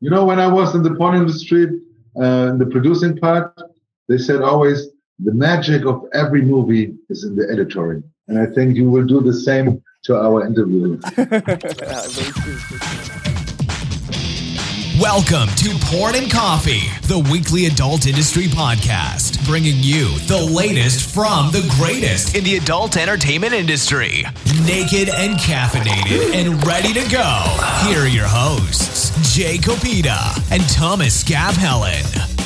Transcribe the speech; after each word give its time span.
You 0.00 0.08
know, 0.08 0.24
when 0.24 0.40
I 0.40 0.46
was 0.46 0.74
in 0.74 0.82
the 0.82 0.94
porn 0.94 1.16
industry, 1.16 1.66
uh, 2.16 2.56
the 2.56 2.66
producing 2.70 3.18
part, 3.18 3.54
they 4.08 4.18
said 4.18 4.40
always 4.40 4.88
the 5.18 5.34
magic 5.34 5.84
of 5.84 6.04
every 6.14 6.42
movie 6.42 6.94
is 7.10 7.24
in 7.24 7.36
the 7.36 7.52
editory. 7.52 8.02
And 8.28 8.38
I 8.38 8.46
think 8.46 8.76
you 8.76 8.88
will 8.88 9.04
do 9.04 9.20
the 9.20 9.34
same 9.34 9.82
to 10.04 10.16
our 10.16 10.46
interview. 10.46 10.98
Welcome 15.00 15.48
to 15.56 15.70
Porn 15.86 16.14
and 16.14 16.30
Coffee, 16.30 16.82
the 17.06 17.26
weekly 17.32 17.64
adult 17.64 18.06
industry 18.06 18.44
podcast, 18.48 19.42
bringing 19.46 19.76
you 19.76 20.18
the 20.26 20.36
latest 20.36 21.08
from 21.14 21.50
the 21.52 21.66
greatest 21.78 22.36
in 22.36 22.44
the 22.44 22.58
adult 22.58 22.98
entertainment 22.98 23.54
industry. 23.54 24.24
Naked 24.66 25.08
and 25.08 25.38
caffeinated 25.38 26.34
and 26.34 26.66
ready 26.66 26.92
to 26.92 27.08
go. 27.08 27.42
Here 27.88 28.00
are 28.00 28.06
your 28.06 28.28
hosts, 28.28 29.34
Jay 29.34 29.56
Copita 29.56 30.38
and 30.52 30.68
Thomas 30.68 31.24
Scabhelen. 31.24 32.39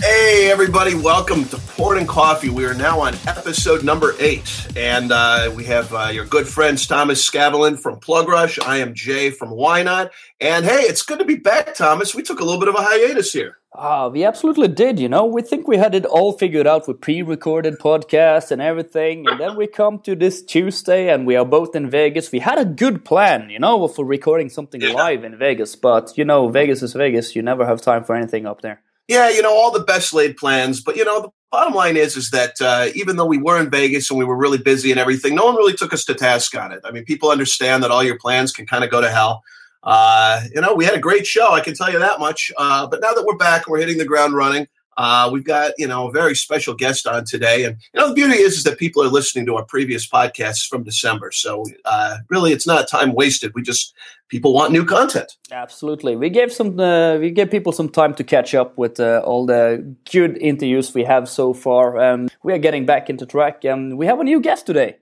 Hey, 0.00 0.48
everybody, 0.50 0.94
welcome 0.94 1.44
to 1.46 1.58
Porn 1.58 1.98
and 1.98 2.08
Coffee. 2.08 2.48
We 2.48 2.64
are 2.64 2.72
now 2.74 3.00
on 3.00 3.14
episode 3.26 3.84
number 3.84 4.14
eight, 4.18 4.48
and 4.74 5.12
uh, 5.12 5.52
we 5.54 5.64
have 5.64 5.92
uh, 5.92 6.08
your 6.12 6.24
good 6.24 6.48
friends 6.48 6.86
Thomas 6.86 7.28
Scavellin 7.28 7.78
from 7.78 7.98
Plug 7.98 8.26
Rush. 8.28 8.58
I 8.60 8.78
am 8.78 8.94
Jay 8.94 9.30
from 9.30 9.50
Why 9.50 9.82
Not. 9.82 10.10
And 10.40 10.64
hey, 10.64 10.80
it's 10.82 11.02
good 11.02 11.18
to 11.18 11.24
be 11.26 11.36
back, 11.36 11.74
Thomas. 11.74 12.14
We 12.14 12.22
took 12.22 12.40
a 12.40 12.44
little 12.44 12.58
bit 12.60 12.68
of 12.68 12.76
a 12.76 12.82
hiatus 12.82 13.32
here. 13.34 13.58
Ah, 13.74 14.08
we 14.08 14.24
absolutely 14.24 14.68
did. 14.68 14.98
You 14.98 15.08
know, 15.08 15.26
we 15.26 15.42
think 15.42 15.68
we 15.68 15.76
had 15.76 15.94
it 15.94 16.06
all 16.06 16.32
figured 16.32 16.66
out 16.66 16.88
with 16.88 17.00
pre-recorded 17.02 17.78
podcasts 17.78 18.50
and 18.50 18.62
everything, 18.62 19.28
and 19.28 19.38
then 19.38 19.54
we 19.54 19.66
come 19.66 19.98
to 20.00 20.16
this 20.16 20.40
Tuesday, 20.42 21.12
and 21.12 21.26
we 21.26 21.36
are 21.36 21.44
both 21.44 21.76
in 21.76 21.90
Vegas. 21.90 22.32
We 22.32 22.38
had 22.38 22.58
a 22.58 22.64
good 22.64 23.04
plan, 23.04 23.50
you 23.50 23.58
know, 23.58 23.86
for 23.86 24.04
recording 24.06 24.48
something 24.48 24.80
Yeah. 24.80 24.92
live 24.94 25.24
in 25.24 25.36
Vegas, 25.36 25.76
but 25.76 26.16
you 26.16 26.24
know, 26.24 26.48
Vegas 26.48 26.82
is 26.82 26.94
Vegas. 26.94 27.36
You 27.36 27.42
never 27.42 27.66
have 27.66 27.82
time 27.82 28.02
for 28.04 28.16
anything 28.16 28.46
up 28.46 28.62
there. 28.62 28.80
Yeah, 29.10 29.28
you 29.28 29.42
know, 29.42 29.52
all 29.52 29.72
the 29.72 29.80
best 29.82 30.14
laid 30.14 30.36
plans, 30.36 30.80
but 30.80 30.94
you 30.94 31.04
know, 31.04 31.22
the 31.22 31.30
bottom 31.50 31.74
line 31.74 31.96
is 31.96 32.16
is 32.16 32.30
that 32.30 32.60
uh, 32.60 32.90
even 32.94 33.16
though 33.16 33.26
we 33.26 33.38
were 33.38 33.60
in 33.60 33.68
Vegas 33.68 34.08
and 34.08 34.16
we 34.16 34.24
were 34.24 34.36
really 34.36 34.56
busy 34.56 34.92
and 34.92 35.00
everything, 35.00 35.34
no 35.34 35.46
one 35.46 35.56
really 35.56 35.72
took 35.72 35.92
us 35.92 36.04
to 36.04 36.14
task 36.14 36.56
on 36.56 36.70
it. 36.70 36.78
I 36.84 36.92
mean, 36.92 37.04
people 37.04 37.28
understand 37.28 37.82
that 37.82 37.90
all 37.90 38.04
your 38.04 38.16
plans 38.16 38.52
can 38.52 38.66
kind 38.66 38.84
of 38.84 38.90
go 38.90 39.00
to 39.00 39.10
hell. 39.10 39.42
Uh, 39.82 40.42
you 40.54 40.60
know, 40.60 40.74
we 40.74 40.84
had 40.84 40.94
a 40.94 41.00
great 41.00 41.26
show, 41.26 41.52
I 41.52 41.58
can 41.58 41.74
tell 41.74 41.90
you 41.90 41.98
that 41.98 42.20
much. 42.20 42.52
Uh, 42.56 42.86
but 42.86 43.00
now 43.00 43.12
that 43.12 43.24
we're 43.24 43.36
back, 43.36 43.66
we're 43.66 43.80
hitting 43.80 43.98
the 43.98 44.04
ground 44.04 44.34
running. 44.34 44.68
Uh, 45.00 45.30
we've 45.32 45.44
got 45.44 45.72
you 45.78 45.86
know 45.86 46.08
a 46.08 46.12
very 46.12 46.36
special 46.36 46.74
guest 46.74 47.06
on 47.06 47.24
today, 47.24 47.64
and 47.64 47.78
you 47.94 47.98
know 47.98 48.08
the 48.10 48.14
beauty 48.14 48.34
is 48.34 48.58
is 48.58 48.64
that 48.64 48.76
people 48.76 49.02
are 49.02 49.08
listening 49.08 49.46
to 49.46 49.56
our 49.56 49.64
previous 49.64 50.06
podcasts 50.06 50.68
from 50.68 50.82
December. 50.82 51.32
So 51.32 51.64
uh, 51.86 52.18
really, 52.28 52.52
it's 52.52 52.66
not 52.66 52.86
time 52.86 53.14
wasted. 53.14 53.54
We 53.54 53.62
just 53.62 53.94
people 54.28 54.52
want 54.52 54.72
new 54.72 54.84
content. 54.84 55.38
Absolutely, 55.50 56.16
we 56.16 56.28
gave 56.28 56.52
some, 56.52 56.78
uh, 56.78 57.16
we 57.16 57.30
gave 57.30 57.50
people 57.50 57.72
some 57.72 57.88
time 57.88 58.12
to 58.12 58.22
catch 58.22 58.54
up 58.54 58.76
with 58.76 59.00
uh, 59.00 59.22
all 59.24 59.46
the 59.46 59.96
good 60.12 60.36
interviews 60.36 60.92
we 60.92 61.04
have 61.04 61.30
so 61.30 61.54
far. 61.54 61.98
Um, 61.98 62.28
we 62.42 62.52
are 62.52 62.58
getting 62.58 62.84
back 62.84 63.08
into 63.08 63.24
track, 63.24 63.64
and 63.64 63.96
we 63.96 64.04
have 64.04 64.20
a 64.20 64.24
new 64.24 64.38
guest 64.38 64.66
today. 64.66 64.98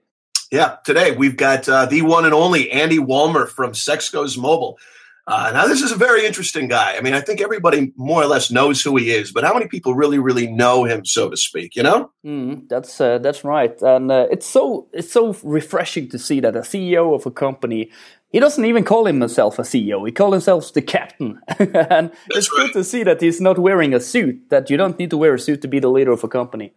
Yeah, 0.49 0.77
today 0.85 1.11
we've 1.11 1.35
got 1.35 1.67
uh, 1.67 1.87
the 1.87 2.03
one 2.03 2.23
and 2.23 2.33
only 2.33 2.71
Andy 2.71 2.99
Wullmer 2.99 3.49
from 3.49 3.73
Sex 3.73 4.09
Goes 4.09 4.37
Mobile. 4.37 4.79
Uh, 5.29 5.51
now, 5.53 5.67
this 5.67 5.83
is 5.83 5.91
a 5.91 5.95
very 5.95 6.25
interesting 6.25 6.67
guy. 6.67 6.95
I 6.97 7.01
mean, 7.01 7.13
I 7.13 7.21
think 7.21 7.39
everybody 7.39 7.93
more 7.95 8.23
or 8.23 8.25
less 8.25 8.49
knows 8.49 8.81
who 8.81 8.97
he 8.97 9.11
is, 9.11 9.31
but 9.31 9.43
how 9.43 9.53
many 9.53 9.67
people 9.67 9.93
really, 9.93 10.17
really 10.17 10.47
know 10.47 10.85
him, 10.85 11.05
so 11.05 11.29
to 11.29 11.37
speak? 11.37 11.75
You 11.75 11.83
know? 11.83 12.11
Mm, 12.25 12.67
that's 12.67 12.99
uh, 12.99 13.19
that's 13.19 13.43
right, 13.43 13.79
and 13.83 14.11
uh, 14.11 14.25
it's 14.31 14.47
so 14.47 14.87
it's 14.91 15.11
so 15.11 15.35
refreshing 15.43 16.09
to 16.09 16.17
see 16.17 16.39
that 16.39 16.55
a 16.55 16.61
CEO 16.61 17.13
of 17.13 17.27
a 17.27 17.31
company 17.31 17.91
he 18.31 18.39
doesn't 18.39 18.65
even 18.65 18.83
call 18.83 19.05
himself 19.05 19.57
a 19.57 19.63
CEO. 19.63 20.05
He 20.05 20.11
calls 20.11 20.33
himself 20.33 20.73
the 20.73 20.81
captain, 20.81 21.39
and 21.59 22.11
it's 22.29 22.51
right. 22.51 22.65
good 22.65 22.73
to 22.73 22.83
see 22.83 23.03
that 23.03 23.21
he's 23.21 23.41
not 23.41 23.57
wearing 23.57 23.93
a 23.93 23.99
suit. 23.99 24.49
That 24.49 24.69
you 24.69 24.77
don't 24.77 24.97
need 24.99 25.09
to 25.11 25.17
wear 25.17 25.35
a 25.35 25.39
suit 25.39 25.61
to 25.61 25.67
be 25.67 25.79
the 25.79 25.89
leader 25.89 26.11
of 26.11 26.23
a 26.23 26.27
company. 26.27 26.73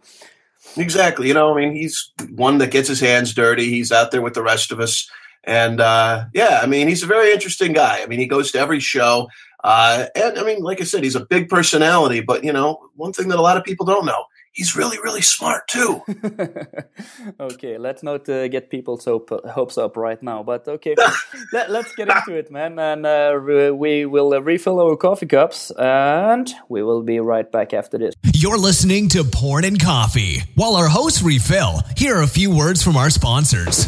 Exactly. 0.77 1.29
You 1.29 1.35
know, 1.35 1.53
I 1.53 1.61
mean, 1.61 1.75
he's 1.75 2.13
one 2.31 2.59
that 2.59 2.71
gets 2.71 2.89
his 2.89 3.01
hands 3.01 3.35
dirty. 3.35 3.69
He's 3.69 3.93
out 3.93 4.13
there 4.13 4.23
with 4.23 4.35
the 4.35 4.43
rest 4.43 4.73
of 4.73 4.81
us. 4.81 5.11
And 5.45 5.81
uh, 5.81 6.27
yeah, 6.35 6.61
I 6.63 6.67
mean, 6.67 6.89
he's 6.89 7.03
a 7.03 7.07
very 7.07 7.33
interesting 7.33 7.73
guy. 7.73 8.03
I 8.03 8.07
mean, 8.07 8.19
he 8.19 8.27
goes 8.27 8.53
to 8.53 8.59
every 8.59 8.81
show. 8.81 9.29
Uh, 9.65 10.07
and 10.15 10.39
I 10.39 10.45
mean, 10.45 10.61
like 10.61 10.81
I 10.81 10.85
said, 10.85 11.05
he's 11.05 11.15
a 11.15 11.25
big 11.25 11.49
personality. 11.49 12.21
But, 12.21 12.45
you 12.45 12.53
know, 12.53 12.89
one 12.97 13.13
thing 13.13 13.29
that 13.29 13.39
a 13.39 13.43
lot 13.43 13.57
of 13.57 13.65
people 13.65 13.87
don't 13.87 14.05
know, 14.05 14.25
he's 14.53 14.77
really, 14.77 14.99
really 14.99 15.23
smart 15.23 15.67
too. 15.69 16.03
okay, 17.41 17.79
let's 17.79 18.03
not 18.03 18.29
uh, 18.29 18.49
get 18.49 18.71
people's 18.71 19.05
hope, 19.05 19.31
hopes 19.49 19.79
up 19.79 19.97
right 19.97 20.23
now. 20.23 20.43
But 20.43 20.67
okay, 20.69 20.95
Let, 21.53 21.71
us 21.71 21.95
get 21.95 22.09
into 22.09 22.37
it, 22.37 22.51
man. 22.51 22.79
And 22.79 23.07
uh, 23.07 23.39
we 23.75 24.05
will 24.05 24.35
uh, 24.35 24.41
refill 24.41 24.81
our 24.81 24.97
coffee 24.97 25.27
cups, 25.27 25.71
and 25.79 26.53
we 26.69 26.83
will 26.83 27.03
be 27.03 27.21
right 27.21 27.51
back 27.51 27.73
after 27.73 27.99
this. 27.99 28.15
You're 28.35 28.59
listening 28.59 29.09
to 29.11 29.25
Porn 29.25 29.65
and 29.65 29.81
Coffee. 29.81 30.43
While 30.55 30.77
our 30.77 30.89
hosts 30.89 31.23
refill, 31.23 31.83
here 31.97 32.17
are 32.17 32.23
a 32.23 32.29
few 32.29 32.55
words 32.55 32.83
from 32.83 32.97
our 32.97 33.11
sponsors. 33.11 33.87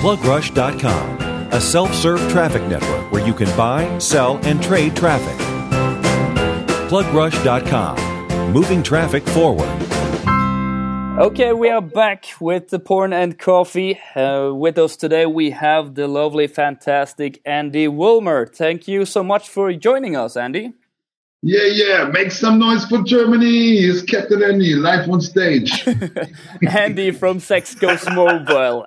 PlugRush.com, 0.00 1.52
a 1.52 1.60
self 1.60 1.94
serve 1.94 2.20
traffic 2.30 2.62
network 2.62 3.12
where 3.12 3.26
you 3.26 3.34
can 3.34 3.54
buy, 3.54 3.98
sell, 3.98 4.40
and 4.44 4.62
trade 4.62 4.96
traffic. 4.96 5.36
PlugRush.com, 6.88 8.50
moving 8.50 8.82
traffic 8.82 9.26
forward. 9.26 9.68
Okay, 11.20 11.52
we 11.52 11.68
are 11.68 11.82
back 11.82 12.24
with 12.40 12.68
the 12.68 12.78
porn 12.78 13.12
and 13.12 13.38
coffee. 13.38 14.00
Uh, 14.16 14.52
with 14.54 14.78
us 14.78 14.96
today, 14.96 15.26
we 15.26 15.50
have 15.50 15.94
the 15.94 16.08
lovely, 16.08 16.46
fantastic 16.46 17.42
Andy 17.44 17.86
Wullmer. 17.86 18.48
Thank 18.48 18.88
you 18.88 19.04
so 19.04 19.22
much 19.22 19.50
for 19.50 19.70
joining 19.74 20.16
us, 20.16 20.34
Andy. 20.34 20.72
Yeah, 21.42 21.64
yeah. 21.64 22.04
Make 22.04 22.32
some 22.32 22.58
noise 22.58 22.84
for 22.84 23.02
Germany. 23.02 23.78
Here's 23.80 24.02
Captain 24.02 24.42
Andy 24.42 24.74
live 24.74 25.08
on 25.08 25.22
stage. 25.22 25.88
Andy 26.68 27.12
from 27.12 27.40
Sex 27.40 27.74
Goes 27.74 28.06
Mobile. 28.10 28.84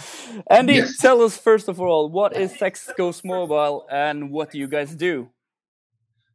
Andy, 0.50 0.74
Yes. 0.74 0.96
tell 0.98 1.22
us 1.22 1.36
first 1.36 1.68
of 1.68 1.80
all, 1.80 2.08
what 2.08 2.36
is 2.36 2.58
Sex 2.58 2.90
Goes 2.98 3.22
Mobile 3.24 3.86
and 3.88 4.32
what 4.32 4.50
do 4.50 4.58
you 4.58 4.66
guys 4.66 4.96
do? 4.96 5.28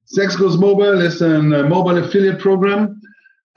Sex 0.06 0.38
Goes 0.38 0.58
Mobile 0.58 1.02
is 1.02 1.22
a 1.22 1.36
uh, 1.36 1.40
mobile 1.68 1.98
affiliate 1.98 2.40
program, 2.40 3.02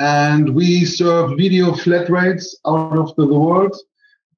and 0.00 0.53
we 0.53 0.84
serve 0.84 1.37
video 1.38 1.72
flat 1.75 2.10
rates 2.10 2.59
out 2.66 2.98
of 2.98 3.15
the 3.15 3.25
world. 3.27 3.77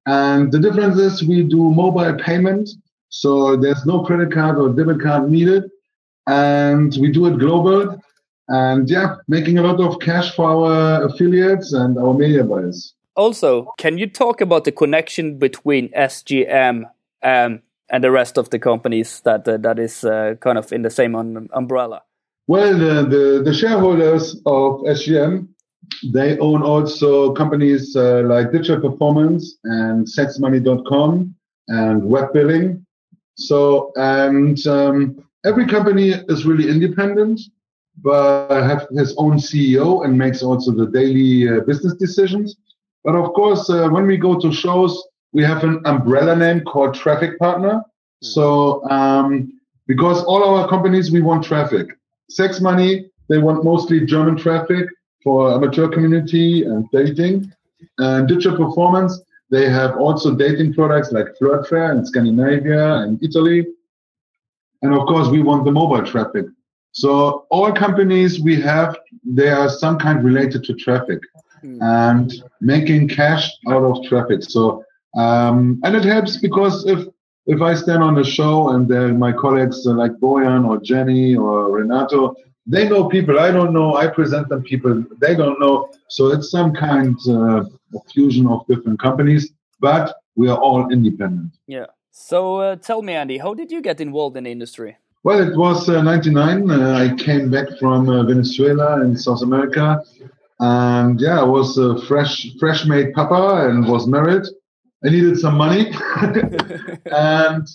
And 0.05 0.51
the 0.51 0.59
difference 0.59 0.97
is 0.99 1.23
we 1.23 1.41
do 1.41 1.71
mobile 1.71 2.13
payment, 2.19 2.69
so 3.09 3.55
there's 3.55 3.83
no 3.87 4.03
credit 4.03 4.31
card 4.31 4.57
or 4.59 4.69
debit 4.69 5.01
card 5.01 5.31
needed, 5.31 5.63
and 6.27 6.95
we 6.99 7.11
do 7.11 7.25
it 7.27 7.39
global. 7.39 7.99
And 8.49 8.89
yeah, 8.89 9.15
making 9.27 9.57
a 9.57 9.63
lot 9.63 9.79
of 9.79 9.99
cash 9.99 10.35
for 10.35 10.49
our 10.49 11.05
affiliates 11.05 11.73
and 11.73 11.97
our 11.97 12.13
media 12.13 12.43
buyers. 12.43 12.93
Also, 13.15 13.71
can 13.77 13.97
you 13.97 14.07
talk 14.07 14.41
about 14.41 14.65
the 14.65 14.71
connection 14.71 15.37
between 15.37 15.89
SGM 15.89 16.83
um, 17.21 17.61
and 17.89 18.03
the 18.03 18.11
rest 18.11 18.37
of 18.37 18.49
the 18.49 18.59
companies 18.59 19.21
that 19.21 19.47
uh, 19.47 19.57
that 19.57 19.79
is 19.79 20.03
uh, 20.03 20.35
kind 20.41 20.57
of 20.57 20.73
in 20.73 20.81
the 20.81 20.89
same 20.89 21.15
un- 21.15 21.49
umbrella? 21.53 22.01
Well, 22.47 22.77
the, 22.77 23.07
the, 23.07 23.41
the 23.45 23.53
shareholders 23.53 24.35
of 24.45 24.81
SGM, 24.81 25.47
they 26.11 26.37
own 26.39 26.61
also 26.61 27.33
companies 27.33 27.95
uh, 27.95 28.23
like 28.25 28.51
Digital 28.51 28.91
Performance 28.91 29.57
and 29.63 30.05
SexMoney.com 30.05 31.33
and 31.69 32.03
Web 32.03 32.33
Billing. 32.33 32.85
So, 33.35 33.93
and 33.95 34.65
um, 34.67 35.23
every 35.45 35.65
company 35.65 36.09
is 36.29 36.45
really 36.45 36.69
independent, 36.69 37.39
but 38.01 38.49
have 38.49 38.87
his 38.91 39.13
own 39.17 39.37
CEO 39.37 40.05
and 40.05 40.17
makes 40.17 40.41
also 40.41 40.71
the 40.71 40.87
daily 40.87 41.49
uh, 41.49 41.61
business 41.61 41.93
decisions. 41.95 42.55
But 43.03 43.15
of 43.15 43.33
course, 43.33 43.69
uh, 43.69 43.89
when 43.89 44.07
we 44.07 44.17
go 44.17 44.39
to 44.39 44.51
shows, 44.51 45.01
we 45.33 45.43
have 45.43 45.63
an 45.63 45.81
umbrella 45.85 46.35
name 46.35 46.61
called 46.61 46.93
Traffic 46.93 47.37
Partner. 47.39 47.83
So, 48.21 48.87
um, 48.89 49.59
because 49.87 50.23
all 50.23 50.43
our 50.43 50.67
companies, 50.69 51.11
we 51.11 51.21
want 51.21 51.43
traffic. 51.43 51.87
Sex 52.29 52.61
Money, 52.61 53.09
they 53.27 53.37
want 53.37 53.63
mostly 53.63 54.05
German 54.05 54.37
traffic 54.37 54.87
for 55.23 55.53
amateur 55.53 55.89
community 55.89 56.63
and 56.63 56.89
dating. 56.91 57.51
And 57.97 58.27
Digital 58.27 58.57
Performance, 58.57 59.21
they 59.49 59.69
have 59.69 59.97
also 59.97 60.33
dating 60.35 60.73
products 60.73 61.11
like 61.11 61.35
Flirt 61.37 61.67
Fair 61.67 61.91
in 61.91 62.05
Scandinavia 62.05 62.95
and 62.95 63.21
Italy. 63.21 63.67
And 64.83 64.93
of 64.93 65.07
course, 65.07 65.29
we 65.29 65.41
want 65.41 65.65
the 65.65 65.71
mobile 65.71 66.05
traffic. 66.05 66.45
So 66.91 67.47
all 67.49 67.71
companies 67.71 68.39
we 68.39 68.61
have, 68.61 68.95
they 69.23 69.49
are 69.49 69.69
some 69.69 69.97
kind 69.97 70.23
related 70.23 70.63
to 70.65 70.73
traffic 70.75 71.19
and 71.63 72.33
making 72.61 73.07
cash 73.07 73.49
out 73.69 73.83
of 73.83 74.05
traffic. 74.05 74.43
So, 74.43 74.83
um, 75.17 75.79
and 75.83 75.95
it 75.95 76.03
helps 76.03 76.37
because 76.37 76.85
if 76.85 77.07
if 77.45 77.61
I 77.61 77.73
stand 77.75 78.01
on 78.01 78.17
a 78.19 78.23
show 78.23 78.69
and 78.69 78.87
then 78.87 79.19
my 79.19 79.33
colleagues 79.33 79.85
like 79.85 80.13
Boyan 80.13 80.65
or 80.67 80.79
Jenny 80.79 81.35
or 81.35 81.71
Renato, 81.71 82.35
they 82.65 82.87
know 82.87 83.09
people 83.09 83.39
I 83.39 83.51
don't 83.51 83.73
know. 83.73 83.95
I 83.95 84.07
present 84.07 84.49
them 84.49 84.63
people 84.63 85.03
they 85.19 85.35
don't 85.35 85.59
know. 85.59 85.89
So 86.09 86.27
it's 86.27 86.51
some 86.51 86.73
kind 86.73 87.17
uh, 87.27 87.63
of 87.95 88.01
fusion 88.13 88.47
of 88.47 88.65
different 88.67 88.99
companies, 88.99 89.51
but 89.79 90.13
we 90.35 90.49
are 90.49 90.57
all 90.57 90.91
independent. 90.91 91.51
Yeah. 91.67 91.87
So 92.15 92.57
uh, 92.57 92.75
tell 92.75 93.01
me, 93.01 93.13
Andy, 93.13 93.39
how 93.39 93.55
did 93.55 93.71
you 93.71 93.81
get 93.81 93.99
involved 93.99 94.37
in 94.37 94.43
the 94.43 94.51
industry? 94.51 94.97
Well, 95.23 95.39
it 95.39 95.57
was 95.57 95.89
uh, 95.89 96.03
99. 96.03 96.69
Uh, 96.69 96.93
I 96.93 97.15
came 97.15 97.49
back 97.49 97.65
from 97.79 98.07
uh, 98.07 98.21
Venezuela 98.21 99.01
in 99.01 99.17
South 99.17 99.41
America. 99.41 99.99
And 100.59 101.19
yeah, 101.19 101.39
I 101.39 101.43
was 101.43 101.75
a 101.79 101.99
fresh, 102.05 102.45
fresh 102.59 102.85
made 102.85 103.15
papa 103.15 103.67
and 103.67 103.89
was 103.89 104.05
married. 104.05 104.43
I 105.03 105.09
needed 105.09 105.39
some 105.39 105.57
money. 105.57 105.91
and 107.11 107.67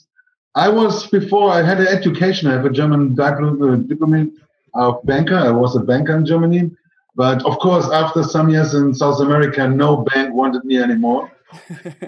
I 0.54 0.68
was, 0.68 1.08
before 1.08 1.50
I 1.50 1.60
had 1.60 1.80
an 1.80 1.88
education, 1.88 2.48
I 2.48 2.52
have 2.52 2.64
a 2.64 2.70
German 2.70 3.16
diploma 3.16 4.28
of 4.74 5.04
banker. 5.04 5.36
I 5.36 5.50
was 5.50 5.74
a 5.74 5.80
banker 5.80 6.16
in 6.16 6.24
Germany. 6.24 6.70
But 7.16 7.44
of 7.44 7.58
course, 7.58 7.90
after 7.90 8.22
some 8.22 8.50
years 8.50 8.74
in 8.74 8.94
South 8.94 9.20
America, 9.20 9.66
no 9.66 10.04
bank 10.14 10.32
wanted 10.32 10.64
me 10.64 10.78
anymore. 10.78 11.28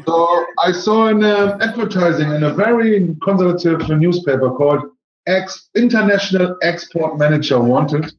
So 0.06 0.46
I 0.62 0.72
saw 0.72 1.08
an 1.08 1.24
uh, 1.24 1.58
advertising 1.60 2.30
in 2.30 2.42
a 2.42 2.52
very 2.52 3.16
conservative 3.22 3.88
newspaper 3.88 4.50
called 4.50 4.82
Ex 5.26 5.68
International 5.74 6.56
Export 6.62 7.18
Manager 7.18 7.60
Wanted. 7.60 8.12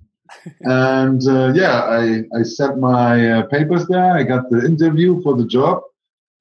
and 0.61 1.21
uh, 1.27 1.51
yeah, 1.53 1.81
I, 1.81 2.23
I 2.37 2.43
sent 2.43 2.79
my 2.79 3.31
uh, 3.31 3.43
papers 3.47 3.87
there. 3.87 4.13
I 4.13 4.23
got 4.23 4.49
the 4.49 4.65
interview 4.65 5.21
for 5.21 5.35
the 5.35 5.45
job. 5.45 5.81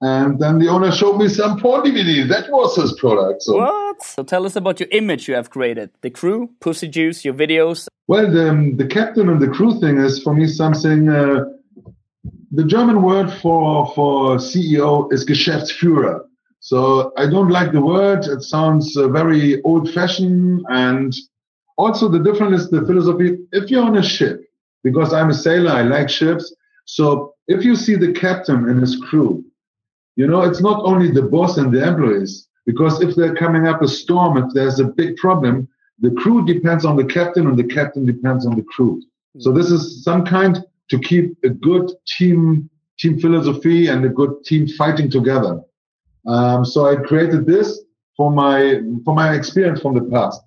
And 0.03 0.39
then 0.39 0.59
the 0.59 0.69
owner 0.69 0.91
showed 0.93 1.19
me 1.19 1.29
some 1.29 1.61
porn 1.61 1.83
DVDs. 1.83 2.29
That 2.29 2.51
was 2.51 2.75
his 2.75 2.95
product. 2.95 3.43
So. 3.43 3.59
What? 3.59 4.03
So 4.03 4.23
tell 4.23 4.47
us 4.47 4.57
about 4.57 4.81
your 4.81 4.89
image 4.93 5.29
you 5.29 5.35
have 5.35 5.51
created. 5.51 5.91
The 6.01 6.09
crew, 6.09 6.51
Pussy 6.61 6.89
Juice, 6.89 7.23
your 7.23 7.35
videos. 7.35 7.87
Well, 8.07 8.31
the, 8.31 8.73
the 8.77 8.87
captain 8.87 9.29
and 9.29 9.41
the 9.41 9.49
crew 9.49 9.79
thing 9.79 9.99
is 9.99 10.23
for 10.23 10.35
me 10.35 10.47
something. 10.47 11.11
Uh, 11.11 11.45
the 12.51 12.65
German 12.65 13.03
word 13.03 13.33
for 13.33 13.93
for 13.95 14.37
CEO 14.37 15.13
is 15.13 15.25
Geschäftsführer. 15.25 16.21
So 16.61 17.13
I 17.17 17.27
don't 17.27 17.49
like 17.49 17.73
the 17.73 17.81
word. 17.81 18.25
It 18.27 18.43
sounds 18.43 18.97
uh, 18.97 19.09
very 19.09 19.63
old-fashioned. 19.63 20.67
And 20.69 21.15
also 21.79 22.09
the 22.09 22.19
difference 22.19 22.63
is 22.63 22.71
the 22.71 22.85
philosophy. 22.85 23.39
If 23.53 23.71
you're 23.71 23.85
on 23.85 23.97
a 23.97 24.03
ship, 24.03 24.45
because 24.85 25.15
I'm 25.15 25.31
a 25.31 25.35
sailor, 25.35 25.71
I 25.71 25.83
like 25.83 26.11
ships. 26.11 26.55
So 26.85 27.35
if 27.49 27.65
you 27.65 27.77
see 27.77 27.95
the 27.95 28.13
captain 28.13 28.69
and 28.69 28.81
his 28.81 28.97
crew, 28.97 29.45
you 30.17 30.27
know, 30.27 30.43
it's 30.43 30.61
not 30.61 30.85
only 30.85 31.11
the 31.11 31.23
boss 31.23 31.57
and 31.57 31.73
the 31.73 31.87
employees, 31.87 32.49
because 32.67 33.01
if 33.01 33.17
they're 33.17 33.35
coming 33.35 33.67
up 33.67 33.81
a 33.81 33.89
storm, 33.89 34.37
if 34.37 34.53
there's 34.53 34.81
a 34.81 34.85
big 34.85 35.17
problem, 35.17 35.67
the 36.01 36.11
crew 36.11 36.45
depends 36.45 36.85
on 36.85 36.97
the 36.97 37.05
captain 37.05 37.47
and 37.47 37.59
the 37.59 37.65
captain 37.65 38.05
depends 38.05 38.45
on 38.45 38.57
the 38.57 38.63
crew. 38.63 39.03
So 39.39 39.53
this 39.53 39.71
is 39.71 40.03
some 40.03 40.27
kind 40.27 40.63
to 40.91 40.99
keep 40.99 41.37
a 41.45 41.49
good 41.51 41.91
team 42.07 42.69
team 42.99 43.19
philosophy 43.19 43.89
and 43.89 44.05
a 44.05 44.09
good 44.09 44.45
team 44.45 44.69
fighting 44.69 45.11
together. 45.11 45.61
Um, 46.27 46.65
so 46.65 46.87
I 46.87 46.97
created 46.97 47.47
this 47.47 47.81
for 48.17 48.31
my 48.31 48.81
for 49.05 49.15
my 49.15 49.35
experience 49.35 49.81
from 49.81 49.95
the 49.95 50.03
past. 50.03 50.43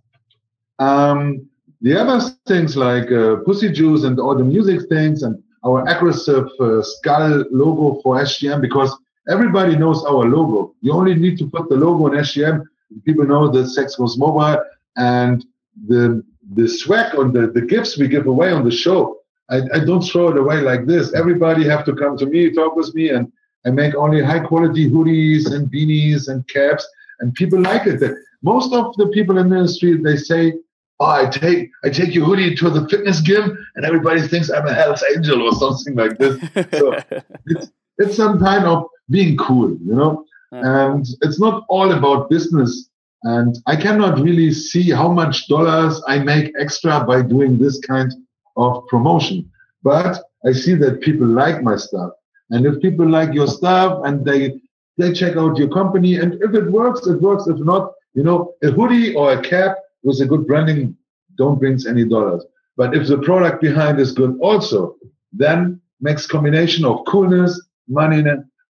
Um, 0.79 1.47
the 1.81 1.99
other 1.99 2.19
things 2.47 2.77
like 2.77 3.11
uh, 3.11 3.37
Pussy 3.45 3.71
Juice 3.71 4.03
and 4.03 4.19
all 4.19 4.35
the 4.35 4.43
music 4.43 4.87
things 4.87 5.23
and 5.23 5.41
our 5.65 5.87
aggressive 5.87 6.47
uh, 6.59 6.81
skull 6.81 7.45
logo 7.51 8.01
for 8.01 8.17
SGM 8.17 8.61
because 8.61 8.95
everybody 9.29 9.75
knows 9.75 10.03
our 10.05 10.25
logo. 10.25 10.75
You 10.81 10.93
only 10.93 11.15
need 11.15 11.37
to 11.39 11.49
put 11.49 11.69
the 11.69 11.75
logo 11.75 12.05
on 12.05 12.11
SGM. 12.11 12.63
People 13.05 13.25
know 13.25 13.49
that 13.49 13.67
Sex 13.67 13.97
was 13.97 14.17
mobile 14.17 14.61
and 14.97 15.45
the 15.87 16.23
the 16.55 16.67
swag 16.67 17.15
on 17.15 17.31
the, 17.31 17.47
the 17.47 17.61
gifts 17.61 17.97
we 17.97 18.07
give 18.07 18.27
away 18.27 18.51
on 18.51 18.63
the 18.63 18.71
show. 18.71 19.22
I, 19.49 19.61
I 19.73 19.79
don't 19.85 20.01
throw 20.01 20.29
it 20.29 20.37
away 20.37 20.61
like 20.61 20.85
this. 20.85 21.13
Everybody 21.13 21.67
have 21.67 21.85
to 21.85 21.95
come 21.95 22.17
to 22.17 22.25
me, 22.25 22.51
talk 22.51 22.75
with 22.75 22.93
me, 22.95 23.09
and 23.09 23.31
I 23.65 23.71
make 23.71 23.95
only 23.95 24.23
high 24.23 24.39
quality 24.39 24.89
hoodies 24.89 25.51
and 25.51 25.71
beanies 25.71 26.27
and 26.27 26.47
caps, 26.47 26.87
and 27.19 27.33
people 27.33 27.61
like 27.61 27.87
it. 27.87 28.01
Most 28.41 28.73
of 28.73 28.95
the 28.97 29.07
people 29.07 29.37
in 29.37 29.49
the 29.49 29.57
industry 29.57 29.97
they 29.97 30.17
say, 30.17 30.53
"Oh, 30.99 31.05
I 31.05 31.29
take 31.29 31.69
I 31.83 31.89
take 31.89 32.13
your 32.13 32.25
hoodie 32.25 32.55
to 32.55 32.69
the 32.69 32.87
fitness 32.89 33.21
gym, 33.21 33.57
and 33.75 33.85
everybody 33.85 34.21
thinks 34.21 34.49
I'm 34.49 34.67
a 34.67 34.73
Hell's 34.73 35.03
Angel 35.15 35.41
or 35.41 35.53
something 35.53 35.95
like 35.95 36.17
this." 36.17 36.39
So 36.79 36.97
it's 37.45 37.71
it's 37.97 38.15
some 38.15 38.39
kind 38.39 38.65
of 38.65 38.85
being 39.09 39.37
cool, 39.37 39.71
you 39.71 39.95
know. 39.95 40.25
And 40.51 41.05
it's 41.21 41.39
not 41.39 41.63
all 41.67 41.91
about 41.91 42.29
business. 42.29 42.89
And 43.23 43.57
I 43.65 43.75
cannot 43.75 44.19
really 44.19 44.51
see 44.51 44.91
how 44.91 45.07
much 45.07 45.47
dollars 45.47 46.01
I 46.07 46.19
make 46.19 46.53
extra 46.59 47.03
by 47.05 47.21
doing 47.21 47.57
this 47.57 47.79
kind 47.79 48.13
of 48.55 48.85
promotion. 48.87 49.49
But 49.83 50.19
I 50.45 50.51
see 50.51 50.75
that 50.75 51.01
people 51.01 51.27
like 51.27 51.61
my 51.61 51.75
stuff. 51.75 52.11
And 52.49 52.65
if 52.65 52.81
people 52.81 53.09
like 53.09 53.33
your 53.33 53.47
stuff 53.47 54.01
and 54.05 54.25
they 54.25 54.59
they 54.97 55.11
check 55.11 55.37
out 55.37 55.57
your 55.57 55.69
company, 55.69 56.17
and 56.17 56.35
if 56.35 56.53
it 56.53 56.71
works, 56.71 57.07
it 57.07 57.19
works. 57.19 57.47
If 57.47 57.57
not, 57.57 57.93
you 58.13 58.21
know, 58.21 58.53
a 58.61 58.69
hoodie 58.69 59.15
or 59.15 59.33
a 59.33 59.41
cap 59.41 59.77
with 60.03 60.21
a 60.21 60.25
good 60.25 60.45
branding 60.45 60.95
don't 61.35 61.59
brings 61.59 61.87
any 61.87 62.05
dollars. 62.05 62.45
But 62.77 62.95
if 62.95 63.07
the 63.07 63.17
product 63.19 63.61
behind 63.61 63.99
is 63.99 64.11
good 64.11 64.37
also, 64.39 64.95
then 65.31 65.81
makes 65.99 66.27
combination 66.27 66.85
of 66.85 67.05
coolness, 67.05 67.59
money, 67.87 68.23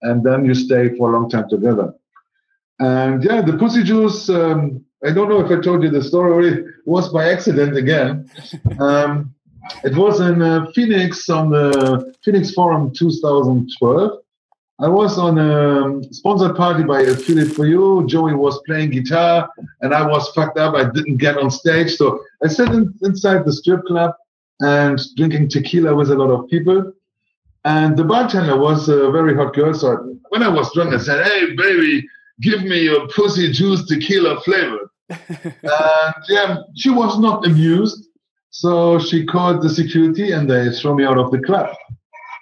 and 0.03 0.25
then 0.25 0.45
you 0.45 0.55
stay 0.55 0.97
for 0.97 1.11
a 1.11 1.19
long 1.19 1.29
time 1.29 1.49
together. 1.49 1.95
And 2.79 3.23
yeah, 3.23 3.43
the 3.43 3.57
pussy 3.57 3.83
juice, 3.83 4.29
um, 4.29 4.85
I 5.05 5.13
don't 5.13 5.29
know 5.29 5.45
if 5.45 5.51
I 5.51 5.61
told 5.61 5.83
you 5.83 5.91
the 5.91 6.03
story, 6.03 6.65
was 6.85 7.09
by 7.09 7.31
accident 7.31 7.77
again. 7.77 8.31
Um, 8.81 9.35
it 9.85 9.97
was 9.97 10.21
in 10.21 10.43
uh, 10.43 10.67
Phoenix 10.75 11.29
on 11.29 11.51
the 11.51 12.15
Phoenix 12.25 12.53
Forum 12.53 12.93
2012. 12.93 14.19
I 14.81 14.89
was 14.89 15.19
on 15.19 15.39
a 15.39 16.03
sponsored 16.13 16.57
party 16.57 16.83
by 16.83 17.03
Affiliate 17.03 17.53
for 17.53 17.67
You. 17.67 18.05
Joey 18.09 18.35
was 18.35 18.61
playing 18.67 18.91
guitar, 18.91 19.49
and 19.81 19.95
I 19.95 20.05
was 20.05 20.29
fucked 20.31 20.59
up. 20.59 20.75
I 20.75 20.91
didn't 20.91 21.19
get 21.19 21.39
on 21.39 21.51
stage, 21.51 21.95
so 21.95 22.25
I 22.45 22.49
sat 22.49 22.73
in, 22.73 22.93
inside 23.03 23.45
the 23.45 23.53
strip 23.53 23.85
club 23.85 24.15
and 24.61 25.01
drinking 25.17 25.51
tequila 25.51 25.95
with 25.95 26.11
a 26.11 26.15
lot 26.17 26.31
of 26.31 26.49
people. 26.49 26.93
And 27.65 27.97
the 27.97 28.05
bartender 28.05 28.59
was 28.59 28.89
a 28.89 29.11
very 29.13 29.37
hot 29.37 29.55
girl. 29.55 29.73
So 29.73 30.17
when 30.31 30.43
I 30.43 30.49
was 30.49 30.73
drunk, 30.75 30.93
I 30.95 30.99
said, 30.99 31.25
"Hey, 31.27 31.55
baby, 31.55 32.05
give 32.41 32.65
me 32.65 32.81
your 32.83 33.07
pussy 33.09 33.53
juice 33.53 33.87
tequila 33.87 34.41
flavor." 34.41 34.91
and 35.09 36.15
yeah, 36.29 36.57
she 36.75 36.91
was 36.91 37.21
not 37.21 37.47
amused. 37.47 38.09
So 38.53 38.99
she 38.99 39.25
called 39.25 39.63
the 39.63 39.71
security 39.71 40.33
and 40.33 40.49
they 40.49 40.71
throw 40.71 40.95
me 40.95 41.05
out 41.05 41.19
of 41.19 41.31
the 41.31 41.41
club. 41.41 41.75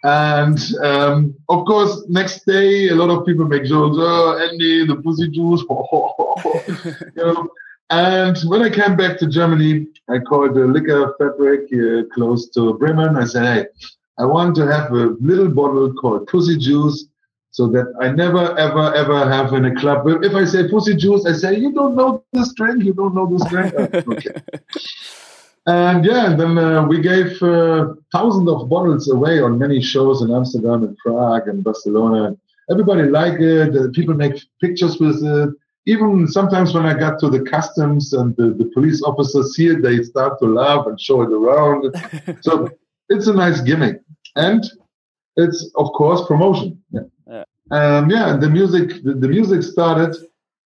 And 0.02 0.58
um, 0.82 1.34
of 1.48 1.64
course, 1.66 2.04
next 2.08 2.44
day, 2.46 2.88
a 2.88 2.94
lot 2.94 3.10
of 3.10 3.24
people 3.24 3.44
make 3.44 3.64
jokes. 3.64 3.96
Oh, 3.98 4.38
Andy, 4.38 4.86
the 4.86 4.96
pussy 4.96 5.28
juice. 5.28 5.62
you 7.16 7.22
know. 7.24 7.48
And 7.90 8.38
when 8.48 8.62
I 8.62 8.70
came 8.70 8.96
back 8.96 9.18
to 9.18 9.26
Germany, 9.26 9.86
I 10.08 10.18
called 10.18 10.54
the 10.54 10.64
liquor 10.64 11.14
fabric 11.18 11.68
uh, 11.72 12.12
close 12.14 12.48
to 12.50 12.74
Bremen. 12.74 13.16
I 13.16 13.24
said, 13.24 13.44
"Hey, 13.44 13.66
I 14.18 14.24
want 14.24 14.56
to 14.56 14.66
have 14.66 14.90
a 14.92 15.16
little 15.20 15.48
bottle 15.48 15.92
called 15.94 16.26
pussy 16.28 16.56
juice, 16.56 17.06
so 17.50 17.68
that 17.68 17.92
I 18.00 18.10
never, 18.10 18.58
ever, 18.58 18.94
ever 18.94 19.28
have 19.28 19.52
in 19.52 19.64
a 19.66 19.74
club. 19.74 20.06
If 20.24 20.34
I 20.34 20.44
say 20.44 20.68
pussy 20.68 20.96
juice, 20.96 21.26
I 21.26 21.32
say, 21.32 21.58
"You 21.58 21.72
don't 21.72 21.94
know 21.94 22.24
this 22.32 22.52
drink. 22.54 22.84
You 22.84 22.94
don't 22.94 23.14
know 23.14 23.26
this 23.26 23.44
drink." 23.50 23.74
okay. 23.74 24.40
And 25.66 26.04
yeah, 26.04 26.30
and 26.30 26.40
then 26.40 26.58
uh, 26.58 26.86
we 26.86 27.00
gave 27.00 27.42
uh, 27.42 27.94
thousands 28.12 28.48
of 28.48 28.68
bottles 28.68 29.10
away 29.10 29.40
on 29.40 29.58
many 29.58 29.82
shows 29.82 30.22
in 30.22 30.30
Amsterdam 30.30 30.84
and 30.84 30.96
Prague 30.96 31.48
and 31.48 31.62
Barcelona. 31.62 32.36
Everybody 32.70 33.04
liked 33.04 33.42
it. 33.42 33.92
People 33.92 34.14
make 34.14 34.42
pictures 34.60 34.98
with 34.98 35.22
it. 35.22 35.50
Even 35.86 36.26
sometimes 36.28 36.72
when 36.72 36.86
I 36.86 36.98
got 36.98 37.18
to 37.20 37.28
the 37.28 37.42
customs 37.42 38.12
and 38.12 38.36
the, 38.36 38.50
the 38.50 38.70
police 38.72 39.02
officers 39.02 39.54
see 39.54 39.68
it, 39.68 39.82
they 39.82 40.02
start 40.02 40.38
to 40.40 40.46
laugh 40.46 40.86
and 40.86 41.00
show 41.00 41.22
it 41.22 41.32
around. 41.32 41.94
so 42.42 42.68
it's 43.08 43.26
a 43.26 43.34
nice 43.34 43.60
gimmick. 43.60 44.00
And 44.36 44.64
it's, 45.36 45.70
of 45.76 45.92
course, 45.92 46.26
promotion. 46.26 46.82
Yeah. 46.90 47.00
Yeah, 47.26 47.44
um, 47.70 48.10
yeah 48.10 48.36
the 48.36 48.48
music, 48.48 49.02
the, 49.02 49.14
the 49.14 49.28
music 49.28 49.62
started 49.62 50.16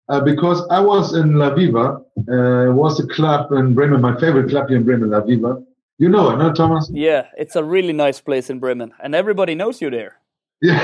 uh, 0.08 0.20
because 0.20 0.66
I 0.70 0.80
was 0.80 1.14
in 1.14 1.36
La 1.36 1.54
Viva, 1.54 2.00
uh, 2.28 2.72
was 2.72 3.00
a 3.00 3.06
club 3.06 3.52
in 3.52 3.74
Bremen, 3.74 4.00
my 4.00 4.18
favorite 4.20 4.50
club 4.50 4.68
here 4.68 4.76
in 4.78 4.84
Bremen, 4.84 5.10
La 5.10 5.20
Viva. 5.20 5.62
You 5.98 6.08
know 6.08 6.30
it, 6.30 6.36
no, 6.38 6.52
Thomas? 6.52 6.90
Yeah, 6.92 7.26
it's 7.38 7.56
a 7.56 7.64
really 7.64 7.92
nice 7.92 8.20
place 8.20 8.50
in 8.50 8.58
Bremen, 8.58 8.92
and 9.02 9.14
everybody 9.14 9.54
knows 9.54 9.80
you 9.80 9.90
there. 9.90 10.16
Yeah. 10.62 10.80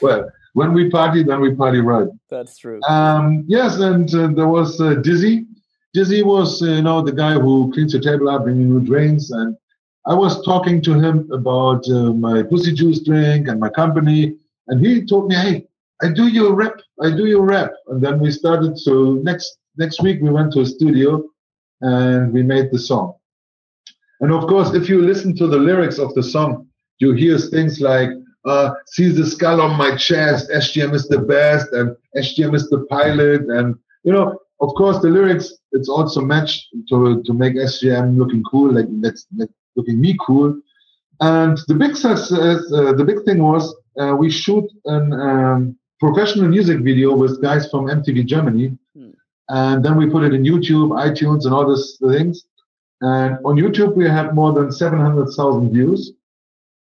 well, 0.00 0.30
when 0.54 0.72
we 0.72 0.90
party, 0.90 1.22
then 1.22 1.40
we 1.40 1.54
party 1.54 1.80
right. 1.80 2.08
That's 2.30 2.58
true. 2.58 2.80
Um, 2.88 3.44
yes, 3.46 3.78
and 3.78 4.12
uh, 4.14 4.28
there 4.28 4.48
was 4.48 4.80
uh, 4.80 4.94
Dizzy. 4.94 5.46
Dizzy 5.94 6.22
was, 6.22 6.62
uh, 6.62 6.66
you 6.66 6.82
know, 6.82 7.02
the 7.02 7.12
guy 7.12 7.34
who 7.34 7.70
cleans 7.72 7.92
the 7.92 8.00
table 8.00 8.28
up, 8.28 8.44
bringing 8.44 8.68
new 8.68 8.80
drinks, 8.80 9.30
and 9.30 9.56
I 10.06 10.14
was 10.14 10.44
talking 10.44 10.80
to 10.82 10.94
him 10.94 11.30
about 11.32 11.88
uh, 11.88 12.12
my 12.12 12.42
pussy 12.42 12.72
juice 12.72 13.00
drink 13.00 13.46
and 13.48 13.60
my 13.60 13.68
company, 13.68 14.36
and 14.68 14.84
he 14.84 15.04
told 15.04 15.28
me, 15.28 15.34
"Hey, 15.36 15.67
I 16.02 16.08
do 16.08 16.28
your 16.28 16.54
rap. 16.54 16.74
I 17.02 17.10
do 17.10 17.26
your 17.26 17.42
rap. 17.42 17.72
And 17.88 18.02
then 18.02 18.20
we 18.20 18.30
started. 18.30 18.78
So 18.78 19.14
next 19.22 19.58
next 19.76 20.02
week 20.02 20.20
we 20.20 20.30
went 20.30 20.52
to 20.52 20.60
a 20.60 20.66
studio 20.66 21.24
and 21.80 22.32
we 22.32 22.42
made 22.42 22.70
the 22.70 22.78
song. 22.78 23.14
And 24.20 24.32
of 24.32 24.46
course, 24.48 24.74
if 24.74 24.88
you 24.88 25.00
listen 25.00 25.36
to 25.36 25.46
the 25.46 25.56
lyrics 25.56 25.98
of 25.98 26.14
the 26.14 26.22
song, 26.22 26.66
you 26.98 27.12
hear 27.12 27.38
things 27.38 27.80
like, 27.80 28.10
uh, 28.44 28.70
see 28.86 29.08
the 29.10 29.24
skull 29.24 29.60
on 29.60 29.76
my 29.76 29.96
chest. 29.96 30.50
SGM 30.50 30.94
is 30.94 31.06
the 31.08 31.18
best, 31.18 31.72
and 31.72 31.96
SGM 32.16 32.54
is 32.54 32.68
the 32.68 32.84
pilot, 32.90 33.42
and 33.42 33.76
you 34.04 34.12
know, 34.12 34.38
of 34.60 34.70
course, 34.74 34.98
the 35.00 35.08
lyrics. 35.08 35.52
It's 35.72 35.88
also 35.88 36.20
matched 36.20 36.66
to 36.88 37.22
to 37.22 37.32
make 37.32 37.54
SGM 37.54 38.16
looking 38.16 38.42
cool, 38.50 38.72
like 38.72 38.86
that's, 39.00 39.26
looking 39.76 40.00
me 40.00 40.16
cool. 40.26 40.60
And 41.20 41.58
the 41.68 41.74
big 41.74 41.94
success, 41.96 42.72
uh, 42.72 42.92
the 42.92 43.04
big 43.04 43.24
thing 43.24 43.42
was 43.42 43.74
uh, 44.00 44.14
we 44.16 44.30
shoot 44.30 44.64
an 44.86 45.12
um, 45.12 45.77
professional 46.00 46.48
music 46.48 46.80
video 46.80 47.14
with 47.14 47.42
guys 47.42 47.70
from 47.70 47.86
MTV 47.86 48.26
Germany, 48.26 48.76
hmm. 48.96 49.10
and 49.48 49.84
then 49.84 49.96
we 49.96 50.08
put 50.08 50.24
it 50.24 50.34
in 50.34 50.42
YouTube, 50.42 50.90
iTunes, 50.90 51.44
and 51.44 51.54
all 51.54 51.68
these 51.68 51.98
things. 52.00 52.44
And 53.00 53.38
on 53.44 53.56
YouTube, 53.56 53.94
we 53.94 54.08
had 54.08 54.34
more 54.34 54.52
than 54.52 54.72
700,000 54.72 55.72
views 55.72 56.12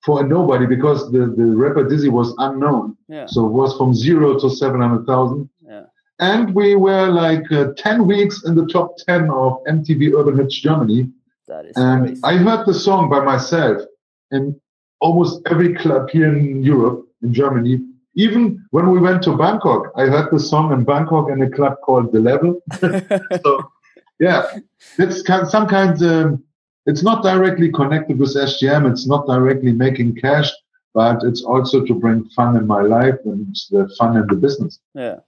for 0.04 0.22
nobody 0.22 0.66
because 0.66 1.10
the, 1.12 1.26
the 1.36 1.44
rapper 1.44 1.86
Dizzy 1.86 2.08
was 2.08 2.34
unknown. 2.38 2.96
Yeah. 3.08 3.26
So 3.26 3.46
it 3.46 3.50
was 3.50 3.76
from 3.76 3.92
zero 3.92 4.38
to 4.38 4.48
700,000. 4.48 5.50
Yeah. 5.66 5.82
And 6.20 6.54
we 6.54 6.76
were 6.76 7.08
like 7.08 7.50
uh, 7.52 7.72
10 7.76 8.06
weeks 8.06 8.44
in 8.44 8.54
the 8.54 8.66
top 8.66 8.96
10 9.06 9.28
of 9.30 9.62
MTV 9.64 10.14
Urban 10.18 10.38
Hits 10.38 10.58
Germany. 10.60 11.10
That 11.48 11.66
is 11.66 11.76
and 11.76 12.06
crazy. 12.06 12.20
I 12.24 12.36
heard 12.36 12.66
the 12.66 12.74
song 12.74 13.10
by 13.10 13.22
myself 13.22 13.82
in 14.30 14.58
almost 15.00 15.42
every 15.50 15.74
club 15.74 16.08
here 16.10 16.34
in 16.34 16.62
Europe, 16.62 17.06
in 17.22 17.34
Germany. 17.34 17.80
Even 18.16 18.64
when 18.70 18.90
we 18.90 18.98
went 18.98 19.22
to 19.24 19.36
Bangkok, 19.36 19.92
I 19.94 20.06
heard 20.06 20.30
the 20.32 20.40
song 20.40 20.72
in 20.72 20.84
Bangkok 20.84 21.30
in 21.30 21.42
a 21.42 21.50
club 21.50 21.76
called 21.82 22.12
The 22.12 22.20
Level. 22.20 22.62
so, 22.80 23.70
yeah, 24.18 24.58
it's 24.98 25.22
kind, 25.22 25.46
some 25.46 25.68
kind 25.68 26.00
of, 26.02 26.40
it's 26.86 27.02
not 27.02 27.22
directly 27.22 27.70
connected 27.70 28.18
with 28.18 28.34
SGM. 28.34 28.90
It's 28.90 29.06
not 29.06 29.26
directly 29.26 29.72
making 29.72 30.16
cash, 30.16 30.50
but 30.94 31.22
it's 31.24 31.42
also 31.42 31.84
to 31.84 31.94
bring 31.94 32.24
fun 32.30 32.56
in 32.56 32.66
my 32.66 32.80
life 32.80 33.18
and 33.26 33.54
the 33.70 33.94
fun 33.98 34.16
in 34.16 34.26
the 34.28 34.36
business. 34.36 34.80
Yeah. 34.94 35.20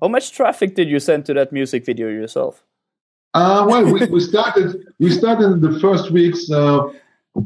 How 0.00 0.08
much 0.08 0.32
traffic 0.32 0.74
did 0.74 0.88
you 0.88 0.98
send 1.00 1.26
to 1.26 1.34
that 1.34 1.52
music 1.52 1.84
video 1.84 2.08
yourself? 2.08 2.64
Uh, 3.34 3.66
well, 3.68 3.84
we, 3.92 4.06
we 4.06 4.20
started 4.20 4.86
we 4.98 5.10
started 5.10 5.52
in 5.52 5.60
the 5.60 5.78
first 5.78 6.10
weeks. 6.10 6.50
Uh, 6.50 6.88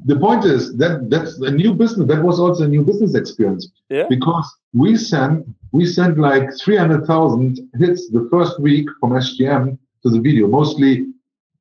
the 0.05 0.17
point 0.17 0.45
is 0.45 0.77
that 0.77 1.11
that's 1.11 1.39
a 1.39 1.51
new 1.51 1.75
business. 1.75 2.07
That 2.09 2.23
was 2.23 2.39
also 2.39 2.65
a 2.65 2.69
new 2.69 2.83
business 2.83 3.15
experience. 3.15 3.69
Yeah. 3.89 4.07
Because 4.09 4.47
we 4.73 4.97
sent 4.97 5.47
we 5.73 5.87
sent 5.87 6.19
like 6.19 6.51
three 6.63 6.77
hundred 6.77 7.07
thousand 7.07 7.61
hits 7.79 8.09
the 8.11 8.29
first 8.31 8.61
week 8.61 8.87
from 8.99 9.11
SGM 9.11 9.79
to 10.03 10.11
the 10.11 10.21
video, 10.21 10.47
mostly 10.47 11.07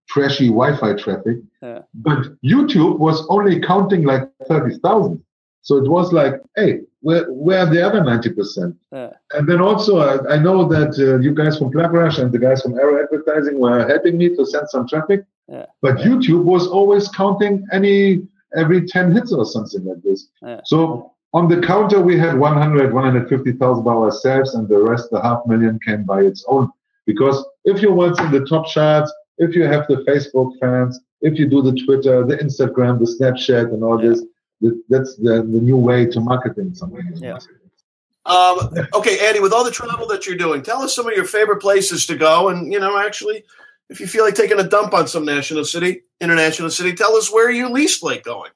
trashy 0.07 0.47
Wi-Fi 0.47 0.93
traffic. 0.93 1.37
Yeah. 1.61 1.81
But 1.93 2.19
YouTube 2.43 2.99
was 2.99 3.25
only 3.29 3.59
counting 3.61 4.03
like 4.03 4.29
thirty 4.47 4.77
thousand. 4.79 5.23
So 5.61 5.77
it 5.77 5.89
was 5.89 6.13
like, 6.13 6.35
hey, 6.55 6.81
where 7.01 7.31
where 7.31 7.59
are 7.59 7.69
the 7.69 7.81
other 7.81 8.03
ninety 8.03 8.29
percent? 8.29 8.75
And 9.33 9.47
then 9.47 9.61
also, 9.61 9.99
I, 9.99 10.35
I 10.35 10.37
know 10.37 10.67
that 10.67 10.97
uh, 10.99 11.19
you 11.19 11.33
guys 11.33 11.57
from 11.57 11.71
Plug 11.71 11.93
Rush 11.93 12.17
and 12.17 12.31
the 12.31 12.39
guys 12.39 12.61
from 12.61 12.73
Ero 12.77 13.03
Advertising 13.03 13.59
were 13.59 13.87
helping 13.87 14.17
me 14.17 14.35
to 14.35 14.45
send 14.45 14.69
some 14.69 14.87
traffic. 14.87 15.25
Yeah. 15.49 15.65
But 15.81 15.97
YouTube 15.97 16.43
was 16.43 16.67
always 16.67 17.07
counting 17.09 17.65
any 17.71 18.27
every 18.55 18.87
10 18.87 19.11
hits 19.11 19.31
or 19.31 19.45
something 19.45 19.83
like 19.85 20.01
this. 20.03 20.27
Yeah. 20.41 20.61
So 20.65 21.13
on 21.33 21.47
the 21.47 21.61
counter, 21.61 22.01
we 22.01 22.17
had 22.17 22.37
100, 22.37 22.93
150,000 22.93 23.83
by 23.83 23.91
ourselves, 23.93 24.55
and 24.55 24.67
the 24.67 24.79
rest, 24.81 25.09
the 25.11 25.21
half 25.21 25.45
million, 25.45 25.79
came 25.85 26.03
by 26.03 26.21
its 26.21 26.43
own. 26.47 26.69
Because 27.05 27.43
if 27.65 27.81
you're 27.81 27.93
once 27.93 28.19
in 28.19 28.31
the 28.31 28.45
top 28.45 28.67
charts, 28.67 29.11
if 29.37 29.55
you 29.55 29.63
have 29.63 29.85
the 29.87 29.97
Facebook 30.07 30.59
fans, 30.59 30.99
if 31.21 31.37
you 31.37 31.47
do 31.47 31.61
the 31.61 31.73
Twitter, 31.85 32.25
the 32.25 32.37
Instagram, 32.37 32.99
the 32.99 33.05
Snapchat, 33.05 33.73
and 33.73 33.83
all 33.83 34.01
Yeah. 34.03 34.09
this, 34.09 34.23
that, 34.61 34.83
that's 34.89 35.15
the, 35.17 35.35
the 35.35 35.61
new 35.61 35.77
way 35.77 36.05
to 36.07 36.19
marketing 36.19 36.73
something. 36.75 37.03
Yeah. 37.15 37.37
Um, 38.25 38.69
okay, 38.93 39.27
Andy, 39.27 39.39
with 39.39 39.53
all 39.53 39.63
the 39.63 39.71
travel 39.71 40.07
that 40.07 40.27
you're 40.27 40.35
doing, 40.37 40.61
tell 40.61 40.81
us 40.81 40.93
some 40.95 41.07
of 41.07 41.13
your 41.13 41.25
favorite 41.25 41.61
places 41.61 42.05
to 42.07 42.15
go. 42.15 42.49
And, 42.49 42.71
you 42.71 42.79
know, 42.79 42.97
actually, 42.97 43.43
if 43.89 43.99
you 43.99 44.07
feel 44.07 44.23
like 44.23 44.35
taking 44.35 44.59
a 44.59 44.67
dump 44.67 44.93
on 44.93 45.07
some 45.07 45.25
national 45.25 45.65
city, 45.65 46.01
international 46.21 46.69
city, 46.69 46.93
tell 46.93 47.15
us 47.15 47.31
where 47.31 47.49
you 47.49 47.69
least 47.69 48.03
like 48.03 48.23
going. 48.23 48.51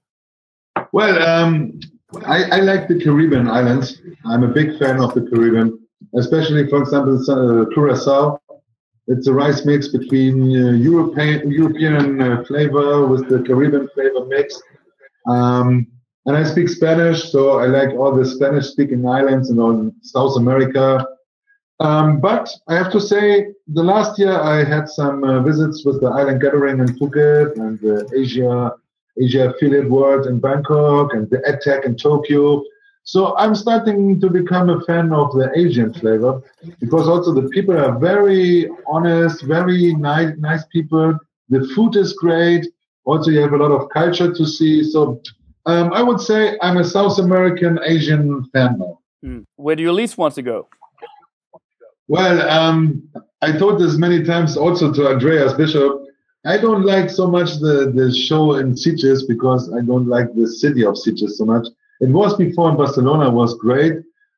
Well, 0.91 1.21
um, 1.23 1.79
I, 2.25 2.43
I 2.43 2.59
like 2.59 2.87
the 2.87 3.03
Caribbean 3.03 3.49
islands. 3.49 3.99
I'm 4.25 4.43
a 4.43 4.47
big 4.47 4.77
fan 4.77 4.99
of 4.99 5.13
the 5.13 5.21
Caribbean, 5.21 5.79
especially, 6.15 6.67
for 6.69 6.81
example, 6.81 7.17
uh, 7.29 7.65
Curacao. 7.73 8.39
It's 9.07 9.27
a 9.27 9.33
rice 9.33 9.65
mix 9.65 9.89
between 9.89 10.35
uh, 10.51 10.71
European 10.71 11.51
European 11.51 12.21
uh, 12.21 12.43
flavor 12.45 13.05
with 13.05 13.27
the 13.27 13.41
Caribbean 13.41 13.89
flavor 13.93 14.25
mix. 14.27 14.61
Um, 15.27 15.87
and 16.25 16.37
I 16.37 16.43
speak 16.43 16.69
Spanish, 16.69 17.31
so 17.31 17.59
I 17.59 17.65
like 17.65 17.89
all 17.95 18.15
the 18.15 18.25
Spanish-speaking 18.25 19.05
islands 19.05 19.49
in 19.49 19.59
all 19.59 19.91
South 20.01 20.37
America. 20.37 21.05
Um, 21.79 22.19
but 22.19 22.49
I 22.67 22.75
have 22.75 22.91
to 22.91 23.01
say, 23.01 23.47
the 23.67 23.83
last 23.83 24.19
year 24.19 24.33
I 24.33 24.63
had 24.63 24.87
some 24.87 25.23
uh, 25.23 25.41
visits 25.41 25.83
with 25.85 26.01
the 26.01 26.07
Island 26.07 26.41
Gathering 26.41 26.79
in 26.79 26.87
Phuket 26.97 27.57
and 27.57 27.79
the 27.79 28.09
Asia 28.15 28.73
Asia 29.19 29.49
Affiliate 29.49 29.89
World 29.89 30.25
in 30.25 30.39
Bangkok 30.39 31.13
and 31.13 31.29
the 31.29 31.37
AdTech 31.37 31.85
in 31.85 31.95
Tokyo. 31.95 32.63
So 33.03 33.35
I'm 33.37 33.53
starting 33.53 34.19
to 34.21 34.29
become 34.29 34.69
a 34.69 34.81
fan 34.81 35.11
of 35.11 35.33
the 35.33 35.51
Asian 35.55 35.93
flavor 35.93 36.41
because 36.79 37.07
also 37.07 37.33
the 37.33 37.49
people 37.49 37.77
are 37.77 37.99
very 37.99 38.69
honest, 38.87 39.43
very 39.43 39.93
nice, 39.95 40.33
nice 40.37 40.65
people. 40.71 41.17
The 41.49 41.67
food 41.75 41.95
is 41.95 42.13
great. 42.13 42.65
Also, 43.03 43.29
you 43.29 43.41
have 43.41 43.53
a 43.53 43.57
lot 43.57 43.71
of 43.71 43.89
culture 43.89 44.33
to 44.33 44.45
see. 44.45 44.83
So 44.83 45.21
um, 45.65 45.91
I 45.91 46.01
would 46.01 46.21
say 46.21 46.57
I'm 46.61 46.77
a 46.77 46.83
South 46.83 47.19
American 47.19 47.77
Asian 47.83 48.45
fan 48.45 48.79
now. 48.79 48.99
Hmm. 49.21 49.39
Where 49.57 49.75
do 49.75 49.83
you 49.83 49.91
least 49.91 50.17
want 50.17 50.35
to 50.35 50.41
go? 50.41 50.69
Well, 52.13 52.47
um, 52.47 53.09
I 53.41 53.53
told 53.53 53.81
this 53.81 53.97
many 53.97 54.23
times 54.23 54.55
also 54.55 54.93
to 54.93 55.07
Andreas 55.07 55.53
Bishop. 55.53 56.03
I 56.45 56.59
don't 56.59 56.85
like 56.85 57.09
so 57.09 57.25
much 57.25 57.55
the, 57.57 57.91
the 57.91 58.13
show 58.13 58.57
in 58.57 58.73
Sitges 58.73 59.27
because 59.27 59.73
I 59.73 59.81
don't 59.81 60.07
like 60.07 60.27
the 60.35 60.47
city 60.47 60.85
of 60.85 60.93
Sitges 60.93 61.31
so 61.31 61.45
much. 61.45 61.65
It 62.01 62.09
was 62.09 62.37
before 62.37 62.69
in 62.69 62.77
Barcelona 62.77 63.31
was 63.31 63.55
great. 63.55 63.93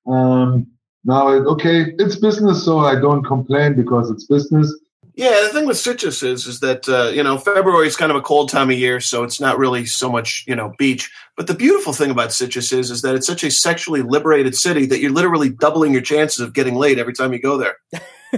Um, 0.08 0.68
now, 1.04 1.34
it, 1.34 1.46
okay, 1.48 1.94
it's 2.00 2.16
business, 2.16 2.64
so 2.64 2.80
I 2.80 2.96
don't 2.96 3.26
complain 3.26 3.76
because 3.76 4.10
it's 4.10 4.24
business. 4.24 4.74
Yeah, 5.16 5.44
the 5.44 5.50
thing 5.50 5.66
with 5.66 5.78
Sitges 5.78 6.24
is 6.24 6.46
is 6.46 6.60
that 6.60 6.90
uh, 6.90 7.10
you 7.14 7.24
know 7.24 7.38
February 7.38 7.88
is 7.88 7.96
kind 7.96 8.12
of 8.12 8.18
a 8.18 8.22
cold 8.22 8.50
time 8.50 8.70
of 8.70 8.78
year, 8.78 9.00
so 9.00 9.24
it's 9.24 9.40
not 9.40 9.58
really 9.58 9.86
so 9.86 10.12
much 10.12 10.44
you 10.46 10.56
know 10.56 10.74
beach. 10.78 11.10
But 11.38 11.48
the 11.48 11.54
beautiful 11.54 11.94
thing 11.94 12.12
about 12.12 12.30
Sitges 12.30 12.74
is 12.74 12.92
is 12.92 13.02
that 13.02 13.16
it's 13.16 13.28
such 13.28 13.44
a 13.44 13.50
sexually 13.50 14.02
liberated 14.02 14.56
city 14.56 14.86
that 14.88 15.00
you're 15.00 15.12
literally 15.12 15.50
doubling 15.50 15.94
your 15.94 16.02
chances 16.02 16.42
of 16.42 16.54
getting 16.54 16.76
laid 16.76 17.00
every 17.00 17.14
time 17.14 17.32
you 17.32 17.40
go 17.40 17.58
there. 17.58 17.78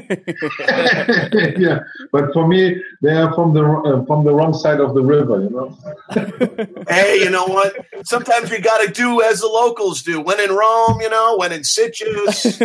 yeah, 1.58 1.80
but 2.12 2.32
for 2.34 2.48
me, 2.48 2.80
they 3.02 3.14
are 3.14 3.34
from 3.34 3.54
the 3.56 3.64
uh, 3.64 4.06
from 4.06 4.24
the 4.24 4.34
wrong 4.34 4.54
side 4.54 4.80
of 4.80 4.94
the 4.94 5.02
river, 5.02 5.42
you 5.42 5.50
know. 5.50 5.78
hey, 6.90 7.18
you 7.18 7.32
know 7.32 7.46
what? 7.46 7.74
Sometimes 8.04 8.52
you 8.52 8.62
got 8.62 8.86
to 8.86 8.92
do 8.92 9.24
as 9.24 9.40
the 9.40 9.48
locals 9.48 10.04
do. 10.04 10.22
When 10.22 10.40
in 10.40 10.52
Rome, 10.52 11.02
you 11.02 11.10
know, 11.10 11.38
when 11.38 11.52
in 11.52 11.62
Sitges. 11.62 12.62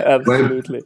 Absolutely. 0.00 0.82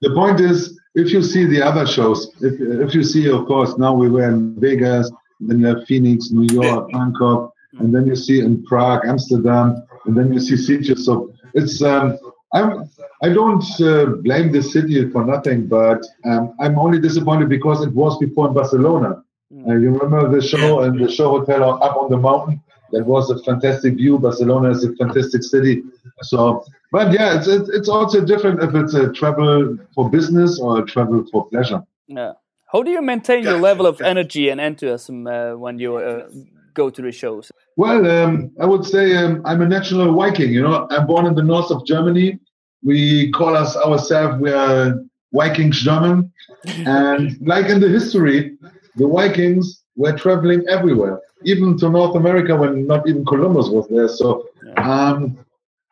The 0.00 0.12
point 0.14 0.40
is, 0.40 0.78
if 0.94 1.12
you 1.12 1.22
see 1.22 1.44
the 1.44 1.62
other 1.62 1.86
shows, 1.86 2.34
if, 2.40 2.54
if 2.60 2.94
you 2.94 3.02
see, 3.02 3.30
of 3.30 3.46
course, 3.46 3.76
now 3.76 3.94
we 3.94 4.08
were 4.08 4.28
in 4.28 4.58
Vegas, 4.58 5.10
then 5.40 5.60
you 5.60 5.66
have 5.66 5.84
Phoenix, 5.86 6.30
New 6.30 6.52
York, 6.54 6.90
Bangkok, 6.90 7.52
and 7.78 7.94
then 7.94 8.06
you 8.06 8.16
see 8.16 8.40
in 8.40 8.64
Prague, 8.64 9.02
Amsterdam, 9.06 9.86
and 10.06 10.16
then 10.16 10.32
you 10.32 10.40
see 10.40 10.54
Sitges. 10.54 11.00
So 11.00 11.34
it's 11.54 11.82
um, 11.82 12.18
I'm 12.52 12.88
I 13.22 13.28
don't 13.30 13.64
uh, 13.80 14.06
blame 14.26 14.52
the 14.52 14.62
city 14.62 15.10
for 15.10 15.24
nothing, 15.24 15.66
but 15.66 16.04
um, 16.24 16.54
I'm 16.60 16.78
only 16.78 16.98
disappointed 16.98 17.48
because 17.48 17.82
it 17.82 17.92
was 17.92 18.18
before 18.18 18.48
in 18.48 18.54
Barcelona. 18.54 19.22
Uh, 19.66 19.74
you 19.74 19.90
remember 19.90 20.28
the 20.28 20.46
show 20.46 20.80
and 20.80 20.98
the 20.98 21.10
show 21.10 21.38
hotel 21.38 21.82
up 21.82 21.96
on 21.96 22.10
the 22.10 22.16
mountain? 22.16 22.60
That 22.92 23.04
was 23.04 23.30
a 23.30 23.38
fantastic 23.42 23.96
view. 23.96 24.18
Barcelona 24.18 24.70
is 24.70 24.84
a 24.84 24.94
fantastic 24.96 25.42
city. 25.42 25.82
So, 26.22 26.64
but 26.92 27.12
yeah, 27.12 27.36
it's 27.36 27.48
it's, 27.48 27.68
it's 27.68 27.88
also 27.88 28.24
different 28.24 28.62
if 28.62 28.74
it's 28.74 28.94
a 28.94 29.12
travel 29.12 29.76
for 29.94 30.08
business 30.10 30.60
or 30.60 30.80
a 30.80 30.86
travel 30.86 31.24
for 31.30 31.48
pleasure. 31.48 31.82
Yeah. 32.06 32.32
How 32.72 32.82
do 32.82 32.90
you 32.90 33.02
maintain 33.02 33.44
your 33.44 33.58
level 33.58 33.86
of 33.86 34.00
energy 34.00 34.48
and 34.48 34.60
enthusiasm 34.60 35.26
uh, 35.26 35.56
when 35.56 35.78
you 35.78 35.96
uh, 35.96 36.28
go 36.74 36.90
to 36.90 37.00
the 37.00 37.12
shows? 37.12 37.50
Well, 37.76 38.08
um, 38.10 38.50
I 38.60 38.66
would 38.66 38.84
say 38.84 39.16
um, 39.16 39.42
I'm 39.44 39.62
a 39.62 39.68
natural 39.68 40.14
Viking. 40.14 40.52
You 40.52 40.62
know, 40.62 40.86
I'm 40.90 41.06
born 41.06 41.26
in 41.26 41.34
the 41.34 41.42
north 41.42 41.70
of 41.70 41.86
Germany. 41.86 42.38
We 42.82 43.30
call 43.32 43.56
us 43.56 43.76
ourselves 43.76 44.40
we 44.40 44.50
are 44.50 45.00
Vikings 45.32 45.82
German, 45.82 46.32
and 46.66 47.36
like 47.40 47.66
in 47.66 47.80
the 47.80 47.88
history, 47.88 48.56
the 48.96 49.08
Vikings 49.08 49.82
were 49.96 50.12
traveling 50.12 50.64
everywhere, 50.68 51.20
even 51.44 51.76
to 51.78 51.88
North 51.88 52.16
America 52.16 52.54
when 52.54 52.86
not 52.86 53.08
even 53.08 53.24
Columbus 53.24 53.68
was 53.68 53.88
there. 53.88 54.08
So 54.08 54.48
um, 54.76 55.38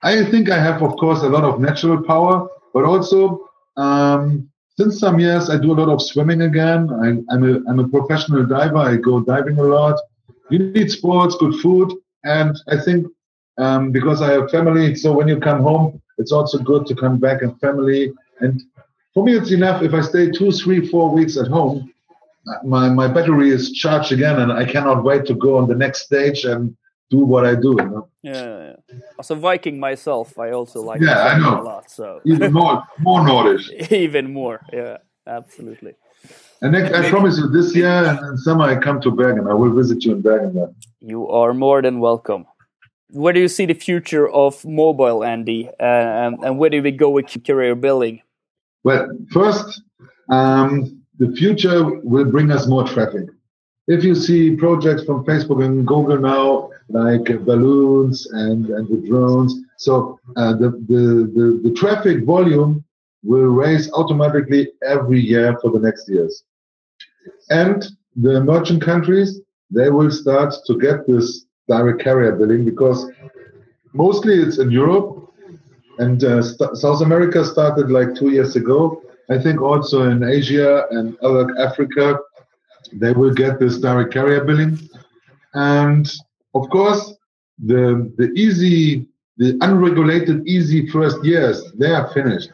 I 0.03 0.25
think 0.31 0.51
I 0.51 0.59
have, 0.59 0.83
of 0.83 0.97
course, 0.97 1.23
a 1.23 1.29
lot 1.29 1.45
of 1.45 1.61
natural 1.61 2.03
power, 2.03 2.49
but 2.73 2.85
also 2.85 3.49
um, 3.77 4.49
since 4.77 4.99
some 4.99 5.19
years 5.19 5.51
I 5.51 5.57
do 5.59 5.73
a 5.73 5.79
lot 5.81 5.89
of 5.89 6.03
swimming 6.03 6.43
again. 6.43 6.91
I, 6.91 7.35
I'm 7.35 7.43
a 7.45 7.61
I'm 7.69 7.79
a 7.79 7.89
professional 7.89 8.45
diver. 8.45 8.77
I 8.77 8.97
go 8.97 9.21
diving 9.21 9.59
a 9.59 9.63
lot. 9.63 9.99
You 10.51 10.59
need 10.59 10.91
sports, 10.91 11.37
good 11.37 11.55
food, 11.61 11.93
And 12.25 12.57
I 12.69 12.77
think 12.79 13.07
um, 13.59 13.93
because 13.93 14.21
I 14.21 14.33
have 14.33 14.51
family, 14.51 14.95
so 14.95 15.13
when 15.13 15.29
you 15.29 15.39
come 15.39 15.63
home, 15.63 16.03
it's 16.19 16.33
also 16.33 16.59
good 16.59 16.87
to 16.87 16.95
come 16.95 17.19
back 17.19 17.43
and 17.43 17.59
family. 17.61 18.13
And 18.41 18.63
for 19.15 19.25
me, 19.25 19.37
it's 19.37 19.53
enough 19.53 19.83
if 19.83 19.95
I 19.95 20.01
stay 20.01 20.31
two, 20.31 20.51
three, 20.51 20.89
four 20.89 21.11
weeks 21.11 21.37
at 21.37 21.47
home. 21.47 21.93
My 22.65 22.89
my 22.89 23.09
battery 23.09 23.51
is 23.51 23.73
charged 23.73 24.13
again, 24.13 24.39
and 24.41 24.53
I 24.53 24.65
cannot 24.65 25.03
wait 25.05 25.25
to 25.27 25.35
go 25.35 25.57
on 25.59 25.69
the 25.69 25.75
next 25.75 26.03
stage 26.03 26.45
and 26.45 26.77
do 27.11 27.19
what 27.19 27.45
I 27.47 27.55
do. 27.55 27.77
You 27.79 27.89
know? 27.91 28.09
Yeah, 28.23 28.73
yeah. 28.93 28.99
As 29.19 29.31
a 29.31 29.35
Viking 29.35 29.79
myself, 29.79 30.39
I 30.39 30.51
also 30.51 30.81
like 30.83 31.01
Yeah, 31.01 31.19
I 31.23 31.39
know. 31.39 31.61
a 31.61 31.63
lot. 31.63 31.91
So 31.91 32.21
Even 32.27 32.53
more, 32.53 32.83
more 33.01 33.21
Nordish. 33.21 33.71
even 34.07 34.33
more, 34.33 34.61
yeah, 34.73 34.99
absolutely. 35.27 35.95
And 36.63 36.73
next, 36.73 36.95
I 36.95 37.11
promise 37.11 37.37
you, 37.39 37.49
this 37.49 37.75
year 37.77 38.19
and 38.23 38.39
summer 38.41 38.65
I 38.65 38.77
come 38.77 39.01
to 39.03 39.11
Bergen. 39.11 39.47
I 39.47 39.55
will 39.55 39.75
visit 39.75 40.05
you 40.05 40.13
in 40.13 40.23
Bergen. 40.23 40.55
Then. 40.55 40.75
You 41.01 41.29
are 41.29 41.53
more 41.53 41.83
than 41.83 42.01
welcome. 42.01 42.47
Where 43.11 43.33
do 43.35 43.41
you 43.41 43.49
see 43.49 43.67
the 43.67 43.75
future 43.75 44.29
of 44.29 44.65
mobile, 44.65 45.23
Andy? 45.23 45.69
Uh, 45.79 45.85
and, 46.25 46.39
and 46.43 46.59
where 46.59 46.71
do 46.71 46.83
we 46.83 46.91
go 46.91 47.11
with 47.11 47.27
career 47.47 47.75
building? 47.75 48.23
Well, 48.83 49.09
first, 49.31 49.83
um, 50.31 51.04
the 51.19 51.33
future 51.37 51.85
will 52.01 52.25
bring 52.25 52.51
us 52.51 52.67
more 52.67 52.85
traffic. 52.85 53.27
If 53.87 54.03
you 54.03 54.15
see 54.15 54.57
projects 54.57 55.05
from 55.05 55.25
Facebook 55.25 55.65
and 55.65 55.87
Google 55.87 56.19
now, 56.19 56.71
like 56.89 57.25
balloons 57.45 58.27
and, 58.33 58.69
and 58.71 58.89
the 58.89 59.07
drones, 59.09 59.55
so 59.79 60.19
uh, 60.37 60.53
the, 60.55 60.71
the, 60.89 61.31
the, 61.35 61.61
the 61.65 61.75
traffic 61.75 62.25
volume 62.25 62.85
will 63.23 63.47
raise 63.47 63.91
automatically 63.93 64.71
every 64.87 65.21
year 65.21 65.59
for 65.61 65.71
the 65.71 65.79
next 65.79 66.09
years. 66.09 66.45
And 67.51 67.85
the 68.17 68.37
emerging 68.37 68.81
countries, 68.81 69.41
they 69.71 69.91
will 69.91 70.11
start 70.11 70.55
to 70.67 70.79
get 70.79 71.07
this 71.07 71.47
direct 71.69 72.01
carrier 72.03 72.33
billing 72.33 72.65
because 72.65 73.11
mostly 73.93 74.35
it's 74.35 74.59
in 74.59 74.71
Europe 74.71 75.33
and 75.99 76.23
uh, 76.25 76.43
South 76.43 77.01
America 77.01 77.45
started 77.45 77.91
like 77.91 78.15
two 78.15 78.31
years 78.31 78.57
ago. 78.57 79.03
I 79.31 79.39
think 79.39 79.61
also 79.61 80.11
in 80.11 80.23
Asia 80.23 80.87
and 80.91 81.17
other 81.21 81.49
Africa, 81.59 82.19
they 82.93 83.13
will 83.13 83.33
get 83.33 83.59
this 83.59 83.79
direct 83.79 84.13
carrier 84.13 84.45
billing. 84.45 84.79
And 85.55 86.11
of 86.55 86.69
course, 86.71 87.15
the 87.59 88.13
the 88.17 88.29
easy, 88.35 89.07
the 89.37 89.57
unregulated 89.61 90.47
easy 90.47 90.89
first 90.89 91.25
years, 91.25 91.73
they 91.73 91.91
are 91.91 92.13
finished. 92.13 92.51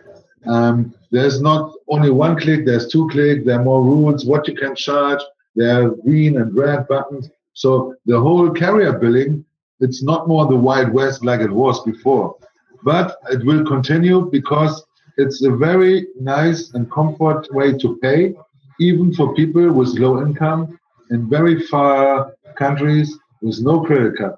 Um, 0.46 0.94
there's 1.10 1.40
not 1.40 1.72
only 1.88 2.10
one 2.10 2.38
click, 2.38 2.64
there's 2.64 2.88
two 2.88 3.08
click, 3.08 3.44
there 3.44 3.58
are 3.58 3.64
more 3.64 3.82
rules, 3.82 4.24
what 4.24 4.46
you 4.46 4.54
can 4.54 4.74
charge, 4.74 5.20
there 5.56 5.82
are 5.82 5.90
green 5.90 6.40
and 6.40 6.56
red 6.56 6.86
buttons. 6.88 7.28
So 7.52 7.94
the 8.06 8.18
whole 8.18 8.50
carrier 8.50 8.98
billing, 8.98 9.44
it's 9.80 10.02
not 10.02 10.28
more 10.28 10.46
the 10.46 10.56
Wild 10.56 10.92
West 10.92 11.24
like 11.24 11.40
it 11.40 11.50
was 11.50 11.82
before. 11.84 12.36
But 12.82 13.16
it 13.30 13.44
will 13.44 13.64
continue 13.66 14.30
because 14.30 14.82
it's 15.16 15.42
a 15.44 15.50
very 15.50 16.08
nice 16.18 16.72
and 16.74 16.90
comfort 16.90 17.46
way 17.52 17.76
to 17.78 17.96
pay, 17.96 18.34
even 18.78 19.12
for 19.14 19.34
people 19.34 19.72
with 19.72 19.98
low 19.98 20.22
income 20.22 20.78
in 21.10 21.28
very 21.28 21.60
far 21.66 22.32
countries 22.56 23.16
with 23.42 23.60
no 23.60 23.82
credit 23.82 24.16
card. 24.16 24.34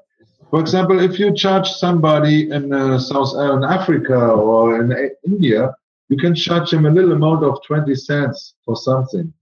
For 0.51 0.61
example, 0.61 1.01
if 1.01 1.19
you 1.19 1.35
charge 1.35 1.69
somebody 1.71 2.51
in 2.51 2.73
uh, 2.73 2.99
South 2.99 3.33
in 3.35 3.65
Africa 3.65 4.19
or 4.19 4.81
in 4.83 4.93
uh, 4.93 5.09
India, 5.27 5.75
you 6.09 6.19
can 6.19 6.35
charge 6.35 6.73
him 6.73 6.85
a 6.85 6.91
little 6.91 7.13
amount 7.13 7.43
of 7.43 7.59
20 7.67 7.95
cents 7.95 8.55
for 8.65 8.77
something. 8.77 9.33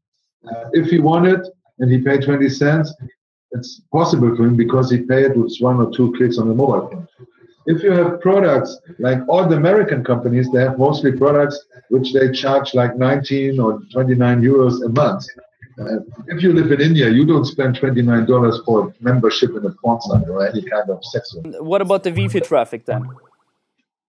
Uh, 0.49 0.71
if 0.73 0.87
he 0.87 0.99
it 0.99 1.49
and 1.81 1.91
he 1.91 1.99
paid 1.99 2.23
20 2.23 2.49
cents, 2.49 2.95
it's 3.53 3.81
possible 3.93 4.37
for 4.37 4.45
him 4.45 4.57
because 4.57 4.91
he 4.91 4.99
paid 4.99 5.37
with 5.37 5.57
one 5.59 5.79
or 5.79 5.91
two 5.91 6.13
clicks 6.17 6.39
on 6.39 6.49
the 6.49 6.55
mobile 6.55 6.89
phone. 6.89 7.09
If 7.67 7.83
you 7.83 7.93
have 7.93 8.21
products 8.21 8.79
like 8.99 9.19
all 9.29 9.47
the 9.47 9.57
American 9.57 10.02
companies, 10.02 10.50
they 10.50 10.61
have 10.62 10.79
mostly 10.79 11.12
products 11.12 11.67
which 11.88 12.12
they 12.12 12.33
charge 12.33 12.75
like 12.75 12.97
19 12.97 13.61
or 13.61 13.81
29 13.93 14.43
euros 14.43 14.85
a 14.85 14.88
month. 14.88 15.26
Uh, 15.79 16.00
if 16.26 16.43
you 16.43 16.52
live 16.52 16.73
in 16.73 16.80
India, 16.80 17.08
you 17.08 17.25
don't 17.25 17.45
spend 17.45 17.76
$29 17.76 18.65
for 18.65 18.95
membership 19.00 19.50
in 19.50 19.65
a 19.65 19.71
porn 19.82 20.00
site 20.00 20.28
or 20.28 20.47
any 20.47 20.63
kind 20.63 20.91
of 20.91 21.04
sex. 21.04 21.35
What 21.61 21.80
about 21.80 22.02
the 22.02 22.11
Wi-Fi 22.11 22.41
traffic 22.41 22.85
then? 22.87 23.08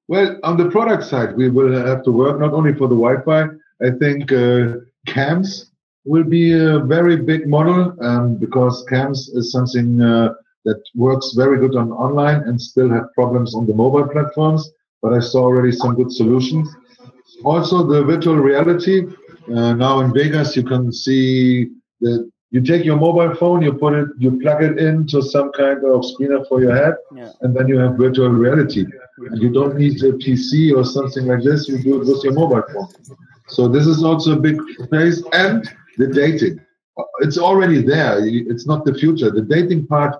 Well, 0.07 0.37
on 0.43 0.57
the 0.57 0.69
product 0.69 1.05
side, 1.05 1.35
we 1.37 1.49
will 1.49 1.73
have 1.85 2.03
to 2.03 2.11
work 2.11 2.39
not 2.39 2.53
only 2.53 2.73
for 2.73 2.87
the 2.87 2.95
Wi-Fi. 2.95 3.43
I 3.81 3.91
think 3.99 4.31
uh, 4.31 4.79
cams 5.07 5.71
will 6.03 6.23
be 6.23 6.51
a 6.53 6.79
very 6.79 7.15
big 7.15 7.47
model 7.47 7.95
um, 8.01 8.35
because 8.35 8.83
cams 8.89 9.29
is 9.29 9.51
something 9.51 10.01
uh, 10.01 10.33
that 10.65 10.81
works 10.95 11.33
very 11.35 11.57
good 11.59 11.75
on 11.75 11.91
online 11.91 12.41
and 12.47 12.61
still 12.61 12.89
have 12.89 13.11
problems 13.13 13.55
on 13.55 13.65
the 13.65 13.73
mobile 13.73 14.07
platforms. 14.07 14.69
But 15.01 15.13
I 15.13 15.19
saw 15.19 15.43
already 15.43 15.71
some 15.71 15.95
good 15.95 16.11
solutions. 16.11 16.69
Also, 17.43 17.83
the 17.85 18.03
virtual 18.03 18.35
reality. 18.35 19.07
Uh, 19.51 19.73
now 19.73 20.01
in 20.01 20.13
Vegas, 20.13 20.55
you 20.55 20.63
can 20.63 20.91
see 20.93 21.69
that 22.01 22.29
you 22.51 22.61
take 22.61 22.83
your 22.85 22.97
mobile 22.97 23.33
phone, 23.35 23.61
you 23.63 23.73
put 23.73 23.93
it, 23.93 24.07
you 24.19 24.39
plug 24.39 24.61
it 24.61 24.77
into 24.77 25.21
some 25.21 25.51
kind 25.53 25.77
of 25.85 26.01
screener 26.01 26.45
for 26.47 26.61
your 26.61 26.75
head, 26.75 26.95
Yeah. 27.15 27.31
and 27.41 27.55
then 27.55 27.67
you 27.67 27.77
have 27.79 27.95
virtual 27.97 28.29
reality. 28.29 28.85
And 29.17 29.41
you 29.41 29.49
don't 29.51 29.75
need 29.77 30.03
a 30.03 30.11
PC 30.13 30.75
or 30.75 30.83
something 30.83 31.25
like 31.27 31.43
this. 31.43 31.67
You 31.67 31.77
do 31.81 32.01
it 32.01 32.07
with 32.07 32.23
your 32.23 32.33
mobile 32.33 32.63
phone. 32.73 32.87
So 33.47 33.67
this 33.67 33.87
is 33.87 34.03
also 34.03 34.33
a 34.37 34.39
big 34.39 34.57
space, 34.83 35.23
and 35.33 35.69
the 35.97 36.07
dating. 36.07 36.59
It's 37.19 37.37
already 37.37 37.81
there. 37.81 38.19
It's 38.23 38.67
not 38.67 38.85
the 38.85 38.93
future. 38.93 39.29
The 39.31 39.41
dating 39.41 39.87
part. 39.87 40.15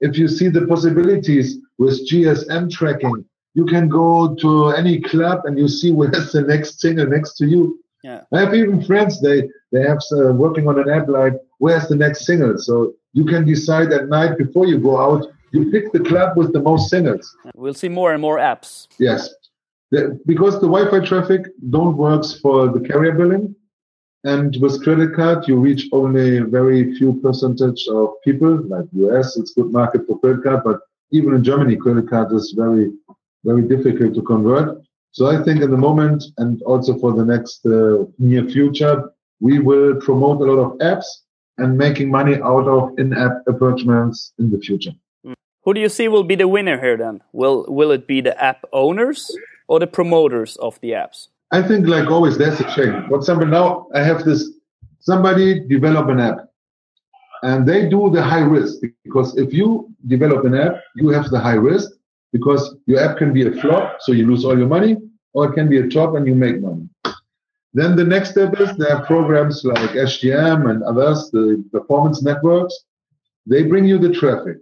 If 0.00 0.18
you 0.18 0.28
see 0.28 0.48
the 0.48 0.66
possibilities 0.66 1.58
with 1.78 2.08
GSM 2.08 2.70
tracking, 2.70 3.24
you 3.54 3.64
can 3.64 3.88
go 3.88 4.34
to 4.34 4.68
any 4.68 5.00
club 5.00 5.40
and 5.44 5.58
you 5.58 5.68
see 5.68 5.90
where's 5.90 6.32
the 6.32 6.42
next 6.42 6.80
singer 6.80 7.06
next 7.06 7.34
to 7.38 7.46
you. 7.46 7.80
Yeah. 8.04 8.22
I 8.32 8.40
have 8.40 8.54
even 8.54 8.84
friends. 8.84 9.20
They 9.20 9.48
they 9.72 9.82
have 9.82 9.98
uh, 10.12 10.32
working 10.32 10.68
on 10.68 10.78
an 10.78 10.88
app 10.88 11.08
like 11.08 11.34
where's 11.58 11.88
the 11.88 11.96
next 11.96 12.26
single. 12.26 12.58
So 12.58 12.94
you 13.14 13.24
can 13.24 13.44
decide 13.44 13.92
at 13.92 14.08
night 14.08 14.38
before 14.38 14.66
you 14.66 14.78
go 14.78 15.00
out. 15.00 15.26
You 15.52 15.70
pick 15.70 15.90
the 15.92 16.00
club 16.00 16.36
with 16.36 16.52
the 16.52 16.60
most 16.60 16.90
singles. 16.90 17.34
We'll 17.54 17.74
see 17.74 17.88
more 17.88 18.12
and 18.12 18.20
more 18.20 18.38
apps. 18.38 18.88
Yes, 18.98 19.30
the, 19.90 20.20
because 20.26 20.54
the 20.60 20.68
Wi-Fi 20.68 21.00
traffic 21.06 21.46
don't 21.70 21.96
works 21.96 22.38
for 22.40 22.68
the 22.68 22.80
carrier 22.80 23.12
billing, 23.12 23.55
and 24.26 24.56
with 24.60 24.82
credit 24.82 25.14
card 25.14 25.46
you 25.48 25.56
reach 25.56 25.88
only 25.92 26.40
very 26.40 26.94
few 26.96 27.14
percentage 27.20 27.86
of 27.88 28.08
people. 28.24 28.52
Like 28.72 28.86
US, 28.92 29.36
it's 29.36 29.52
good 29.52 29.70
market 29.70 30.02
for 30.06 30.18
credit 30.18 30.42
card, 30.42 30.62
but 30.64 30.80
even 31.12 31.34
in 31.34 31.44
Germany, 31.44 31.76
credit 31.76 32.10
card 32.10 32.32
is 32.32 32.52
very 32.56 32.92
very 33.44 33.62
difficult 33.62 34.14
to 34.14 34.22
convert. 34.22 34.68
So 35.12 35.26
I 35.34 35.42
think 35.44 35.62
in 35.62 35.70
the 35.70 35.82
moment 35.88 36.24
and 36.38 36.60
also 36.62 36.98
for 36.98 37.12
the 37.12 37.24
next 37.24 37.64
uh, 37.64 38.04
near 38.18 38.44
future, 38.56 38.96
we 39.40 39.60
will 39.60 39.94
promote 40.00 40.40
a 40.40 40.44
lot 40.50 40.60
of 40.66 40.78
apps 40.78 41.06
and 41.58 41.78
making 41.78 42.10
money 42.10 42.34
out 42.42 42.66
of 42.66 42.98
in-app 42.98 43.44
purchases 43.58 44.32
in 44.38 44.50
the 44.50 44.58
future. 44.58 44.92
Who 45.62 45.72
do 45.72 45.80
you 45.80 45.88
see 45.88 46.08
will 46.08 46.24
be 46.24 46.34
the 46.34 46.48
winner 46.48 46.78
here 46.80 46.96
then? 46.96 47.22
Will 47.32 47.64
will 47.68 47.92
it 47.92 48.06
be 48.06 48.20
the 48.20 48.34
app 48.42 48.64
owners 48.72 49.20
or 49.68 49.78
the 49.78 49.86
promoters 49.86 50.56
of 50.56 50.80
the 50.80 50.90
apps? 50.90 51.28
I 51.56 51.62
think, 51.66 51.86
like 51.86 52.10
always, 52.10 52.36
there's 52.36 52.60
a 52.60 52.68
chain. 52.74 52.92
For 53.08 53.16
example, 53.16 53.46
now 53.46 53.86
I 53.94 54.02
have 54.02 54.24
this 54.24 54.40
somebody 55.00 55.60
develop 55.60 56.08
an 56.08 56.20
app 56.20 56.38
and 57.42 57.66
they 57.66 57.88
do 57.88 58.10
the 58.10 58.22
high 58.22 58.46
risk 58.56 58.80
because 59.04 59.36
if 59.38 59.54
you 59.54 59.88
develop 60.06 60.44
an 60.44 60.54
app, 60.54 60.74
you 60.96 61.08
have 61.10 61.30
the 61.30 61.40
high 61.40 61.60
risk 61.70 61.92
because 62.32 62.74
your 62.86 63.00
app 63.00 63.16
can 63.16 63.32
be 63.32 63.46
a 63.46 63.52
flop, 63.60 63.96
so 64.00 64.12
you 64.12 64.26
lose 64.26 64.44
all 64.44 64.58
your 64.58 64.68
money, 64.68 64.96
or 65.32 65.46
it 65.46 65.54
can 65.54 65.68
be 65.68 65.78
a 65.78 65.88
top 65.88 66.14
and 66.16 66.26
you 66.26 66.34
make 66.34 66.60
money. 66.60 66.86
Then 67.72 67.96
the 67.96 68.04
next 68.04 68.32
step 68.32 68.60
is 68.60 68.76
there 68.76 68.94
are 68.94 69.06
programs 69.06 69.64
like 69.64 69.90
HDM 69.90 70.70
and 70.70 70.82
others, 70.82 71.30
the 71.30 71.64
performance 71.72 72.22
networks. 72.22 72.74
They 73.46 73.62
bring 73.62 73.86
you 73.86 73.98
the 73.98 74.12
traffic. 74.12 74.58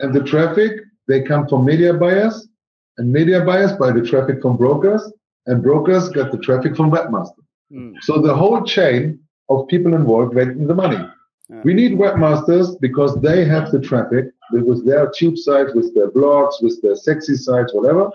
And 0.00 0.14
the 0.14 0.22
traffic, 0.22 0.72
they 1.06 1.20
come 1.22 1.48
from 1.48 1.66
media 1.66 1.92
buyers, 1.92 2.48
and 2.96 3.12
media 3.12 3.44
buyers 3.44 3.72
buy 3.72 3.90
the 3.92 4.02
traffic 4.02 4.40
from 4.40 4.56
brokers, 4.56 5.12
and 5.48 5.62
brokers 5.62 6.08
get 6.10 6.30
the 6.30 6.38
traffic 6.38 6.76
from 6.76 6.90
webmasters. 6.90 7.44
Hmm. 7.72 7.92
So 8.02 8.20
the 8.20 8.34
whole 8.34 8.62
chain 8.62 9.18
of 9.48 9.66
people 9.68 9.94
involved 9.94 10.34
making 10.34 10.66
the 10.66 10.74
money. 10.74 11.02
Yeah. 11.50 11.62
We 11.64 11.74
need 11.74 11.92
webmasters 11.92 12.78
because 12.80 13.20
they 13.20 13.44
have 13.46 13.70
the 13.70 13.80
traffic 13.80 14.26
with 14.52 14.86
their 14.86 15.10
tube 15.16 15.38
sites, 15.38 15.74
with 15.74 15.94
their 15.94 16.10
blogs, 16.10 16.54
with 16.62 16.80
their 16.82 16.96
sexy 16.96 17.36
sites, 17.36 17.72
whatever. 17.74 18.10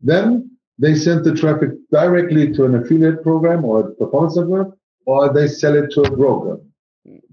Then 0.00 0.50
they 0.78 0.94
send 0.94 1.24
the 1.24 1.34
traffic 1.34 1.70
directly 1.90 2.52
to 2.52 2.64
an 2.64 2.76
affiliate 2.76 3.22
program 3.22 3.64
or 3.64 3.80
a 3.80 3.90
performance 3.94 4.36
network, 4.36 4.76
or 5.06 5.32
they 5.32 5.48
sell 5.48 5.74
it 5.76 5.90
to 5.92 6.02
a 6.02 6.10
broker. 6.16 6.60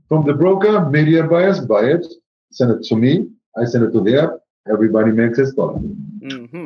From 0.07 0.25
the 0.25 0.33
broker, 0.33 0.89
media 0.89 1.23
buyers 1.23 1.59
buy 1.59 1.83
it, 1.95 2.05
send 2.51 2.71
it 2.71 2.83
to 2.85 2.95
me, 2.95 3.27
I 3.57 3.65
send 3.65 3.83
it 3.85 3.91
to 3.93 4.01
the 4.01 4.23
app, 4.23 4.31
everybody 4.71 5.11
makes 5.11 5.37
his 5.37 5.53
dollar. 5.53 5.79
hmm 5.79 6.60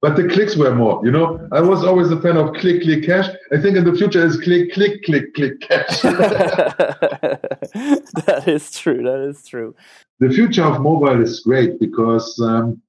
but 0.00 0.16
the 0.16 0.28
clicks 0.28 0.56
were 0.56 0.74
more. 0.74 1.04
You 1.04 1.10
know, 1.10 1.48
I 1.50 1.60
was 1.60 1.84
always 1.84 2.10
a 2.10 2.20
fan 2.20 2.36
of 2.36 2.54
click, 2.54 2.82
click, 2.82 3.04
cash. 3.04 3.28
I 3.52 3.60
think 3.60 3.76
in 3.76 3.84
the 3.84 3.94
future 3.94 4.24
is 4.24 4.40
click, 4.40 4.72
click, 4.72 5.02
click, 5.04 5.34
click, 5.34 5.60
cash. 5.60 6.02
that 6.12 7.34
is 8.46 8.70
true. 8.78 9.02
That 9.02 9.26
is 9.28 9.44
true. 9.44 9.74
The 10.20 10.30
future 10.30 10.64
of 10.64 10.80
mobile 10.80 11.20
is 11.20 11.40
great 11.40 11.80
because 11.80 12.40
um, 12.40 12.80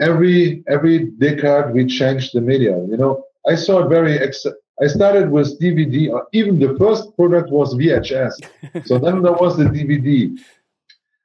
every 0.00 0.64
every 0.68 1.10
decade 1.18 1.74
we 1.74 1.86
change 1.86 2.32
the 2.32 2.40
media. 2.40 2.78
You 2.88 2.96
know, 2.96 3.24
I 3.46 3.54
saw 3.54 3.84
it 3.84 3.88
very. 3.88 4.18
Ex- 4.18 4.46
I 4.82 4.86
started 4.86 5.30
with 5.30 5.58
DVD. 5.60 6.10
Or 6.10 6.26
even 6.32 6.58
the 6.58 6.76
first 6.78 7.14
product 7.16 7.50
was 7.50 7.74
VHS. 7.74 8.32
so 8.86 8.98
then 8.98 9.22
there 9.22 9.32
was 9.32 9.56
the 9.56 9.64
DVD. 9.64 10.38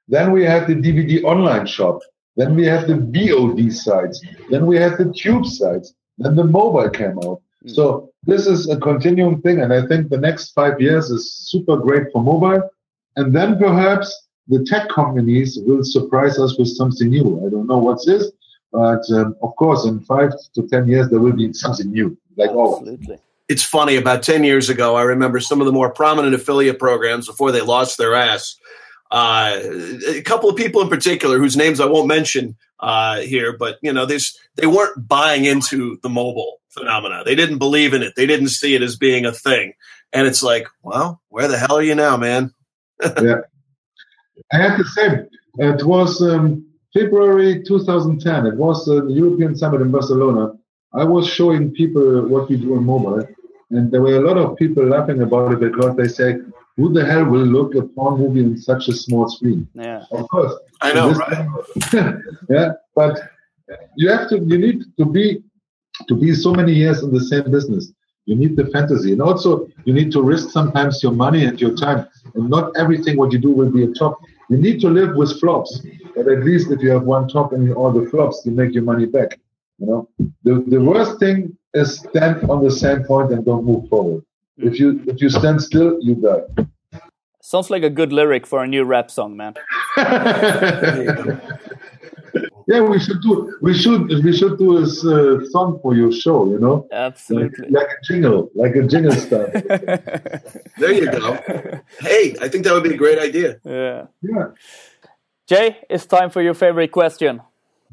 Then 0.08 0.32
we 0.32 0.44
had 0.44 0.68
the 0.68 0.76
DVD 0.76 1.24
online 1.24 1.68
shop. 1.68 2.00
Then 2.38 2.56
we 2.56 2.66
have 2.66 2.88
the 2.88 2.94
VOD 2.94 3.74
sites. 3.74 4.24
Then 4.50 4.66
we 4.66 4.78
have 4.78 4.98
the 4.98 5.14
tube 5.14 5.46
sites. 5.46 5.94
Then 6.18 6.36
the 6.36 6.44
mobile 6.44 6.90
came 6.90 7.18
out. 7.20 7.42
Mm. 7.66 7.76
So 7.76 8.12
this 8.24 8.48
is 8.48 8.70
a 8.70 8.78
continuing 8.78 9.42
thing, 9.42 9.62
and 9.62 9.74
I 9.74 9.86
think 9.88 10.10
the 10.10 10.18
next 10.18 10.52
five 10.52 10.80
years 10.80 11.10
is 11.10 11.34
super 11.34 11.78
great 11.78 12.12
for 12.12 12.22
mobile. 12.22 12.70
And 13.16 13.36
then 13.36 13.58
perhaps 13.58 14.28
the 14.48 14.64
tech 14.64 14.90
companies 14.90 15.60
will 15.62 15.84
surprise 15.84 16.40
us 16.40 16.58
with 16.58 16.70
something 16.70 17.10
new. 17.10 17.46
I 17.46 17.50
don't 17.50 17.68
know 17.68 17.78
what's 17.78 18.06
this, 18.06 18.32
but 18.72 19.04
um, 19.12 19.36
of 19.42 19.56
course, 19.56 19.86
in 19.86 20.00
five 20.02 20.32
to 20.56 20.68
ten 20.68 20.88
years 20.88 21.10
there 21.10 21.20
will 21.20 21.34
be 21.34 21.52
something 21.54 21.92
new, 21.92 22.18
like 22.38 22.50
Absolutely. 22.50 23.06
always. 23.06 23.20
It's 23.50 23.64
funny. 23.64 23.98
About 23.98 24.24
ten 24.24 24.44
years 24.44 24.70
ago, 24.70 24.96
I 24.96 25.04
remember 25.04 25.40
some 25.40 25.60
of 25.60 25.66
the 25.66 25.74
more 25.74 25.92
prominent 25.92 26.34
affiliate 26.34 26.80
programs 26.80 27.28
before 27.28 27.52
they 27.52 27.62
lost 27.62 27.98
their 27.98 28.16
ass 28.16 28.56
uh, 29.12 29.60
a 30.08 30.22
couple 30.22 30.50
of 30.50 30.56
people 30.56 30.82
in 30.82 30.90
particular 30.90 31.38
whose 31.38 31.58
names 31.58 31.80
I 31.80 31.86
won't 31.86 32.08
mention 32.08 32.56
uh, 32.80 33.20
here, 33.20 33.56
but 33.58 33.78
you 33.82 33.92
know, 33.92 34.06
this 34.06 34.38
they 34.56 34.68
weren't 34.68 35.08
buying 35.08 35.46
into 35.46 36.00
the 36.02 36.10
mobile 36.10 36.62
phenomena. 36.70 37.24
They 37.26 37.36
didn't 37.36 37.58
believe 37.58 37.94
in 37.94 38.04
it. 38.04 38.14
They 38.16 38.26
didn't 38.26 38.50
see 38.50 38.74
it 38.74 38.82
as 38.82 38.96
being 38.96 39.26
a 39.26 39.34
thing. 39.34 39.74
And 40.14 40.28
it's 40.28 40.42
like, 40.42 40.68
well, 40.82 41.22
where 41.30 41.48
the 41.48 41.58
hell 41.58 41.78
are 41.78 41.84
you 41.84 41.96
now, 41.96 42.18
man? 42.18 42.54
yeah, 43.22 43.42
I 44.52 44.58
have 44.58 44.78
to 44.78 44.86
say, 44.86 45.26
it 45.58 45.86
was 45.86 46.22
um, 46.22 46.66
February 46.94 47.64
2010. 47.64 48.46
It 48.46 48.56
was 48.56 48.88
uh, 48.88 49.02
the 49.02 49.14
European 49.14 49.56
Summit 49.56 49.82
in 49.82 49.92
Barcelona. 49.92 50.54
I 50.94 51.04
was 51.04 51.28
showing 51.28 51.72
people 51.72 52.28
what 52.28 52.50
we 52.50 52.58
do 52.58 52.76
on 52.76 52.86
mobile, 52.86 53.28
and 53.72 53.92
there 53.92 54.02
were 54.02 54.18
a 54.18 54.22
lot 54.22 54.38
of 54.38 54.58
people 54.58 54.86
laughing 54.86 55.22
about 55.22 55.54
it 55.54 55.60
because 55.60 55.96
they 55.96 56.08
say, 56.08 56.38
who 56.82 56.92
the 56.92 57.06
hell 57.06 57.26
will 57.26 57.46
look 57.46 57.76
a 57.76 57.84
porn 57.84 58.20
movie 58.20 58.44
on 58.44 58.58
such 58.58 58.88
a 58.88 58.94
small 58.94 59.30
screen? 59.30 59.68
Yeah, 59.76 60.04
of 60.12 60.28
course. 60.30 60.54
I 60.82 60.94
know, 60.94 61.12
right? 61.12 61.48
yeah, 62.50 62.72
but 62.96 63.20
you 63.96 64.10
have 64.10 64.28
to. 64.30 64.40
You 64.40 64.58
need 64.58 64.78
to 64.98 65.06
be 65.06 65.44
to 66.08 66.16
be 66.16 66.34
so 66.34 66.52
many 66.54 66.74
years 66.74 67.04
in 67.04 67.14
the 67.14 67.24
same 67.32 67.52
business. 67.52 67.94
You 68.26 68.36
need 68.36 68.56
the 68.56 68.66
fantasy, 68.68 69.12
and 69.12 69.22
also 69.22 69.68
you 69.86 69.94
need 69.94 70.12
to 70.14 70.22
risk 70.24 70.50
sometimes 70.50 71.04
your 71.04 71.12
money 71.12 71.46
and 71.46 71.62
your 71.62 71.76
time. 71.76 72.08
And 72.34 72.50
not 72.50 72.72
everything 72.78 73.16
what 73.18 73.32
you 73.32 73.40
do 73.40 73.52
will 73.52 73.72
be 73.72 73.84
a 73.84 73.92
top. 73.94 74.18
You 74.50 74.58
need 74.58 74.82
to 74.82 74.90
live 74.90 75.16
with 75.16 75.40
flops, 75.40 75.86
but 76.16 76.28
at 76.28 76.44
least 76.44 76.72
if 76.72 76.82
you 76.82 76.90
have 76.90 77.04
one 77.04 77.28
top 77.28 77.54
and 77.54 77.72
all 77.74 77.92
the 77.92 78.10
flops, 78.10 78.42
you 78.46 78.52
make 78.52 78.74
your 78.74 78.84
money 78.84 79.06
back. 79.06 79.40
You 79.78 79.86
know, 79.88 80.10
the 80.44 80.54
the 80.74 80.82
worst 80.82 81.20
thing 81.20 81.56
is 81.74 82.00
stand 82.00 82.50
on 82.50 82.64
the 82.64 82.72
same 82.72 83.04
point 83.04 83.32
and 83.32 83.46
don't 83.46 83.66
move 83.66 83.88
forward. 83.88 84.24
If 84.62 84.80
you 84.80 85.02
if 85.08 85.22
you 85.22 85.30
stand 85.30 85.62
still, 85.62 85.98
you 86.02 86.16
die. 86.16 86.66
Sounds 87.42 87.70
like 87.70 87.84
a 87.84 87.90
good 87.90 88.14
lyric 88.14 88.46
for 88.46 88.64
a 88.64 88.68
new 88.68 88.84
rap 88.84 89.10
song, 89.10 89.36
man. 89.36 89.56
yeah, 92.68 92.82
we 92.82 93.00
should 93.00 93.22
do 93.22 93.58
we 93.62 93.74
should 93.74 94.08
we 94.24 94.32
should 94.32 94.58
do 94.58 94.78
a 94.78 94.84
uh, 94.84 95.46
song 95.50 95.80
for 95.82 95.96
your 95.96 96.12
show. 96.12 96.46
You 96.46 96.60
know, 96.60 96.88
absolutely, 96.92 97.70
like, 97.70 97.82
like 97.82 97.88
a 97.88 98.02
jingle, 98.04 98.50
like 98.56 98.76
a 98.76 98.84
jingle 98.84 99.14
style. 99.14 99.50
there 100.78 100.94
you 100.94 101.12
go. 101.12 101.34
Hey, 102.00 102.36
I 102.42 102.48
think 102.48 102.64
that 102.66 102.74
would 102.74 102.84
be 102.84 102.94
a 102.94 102.98
great 102.98 103.20
idea. 103.20 103.58
Yeah. 103.66 104.06
Yeah. 104.22 104.48
Jay, 105.48 105.78
it's 105.90 106.06
time 106.06 106.30
for 106.30 106.42
your 106.42 106.54
favorite 106.54 106.92
question. 106.92 107.42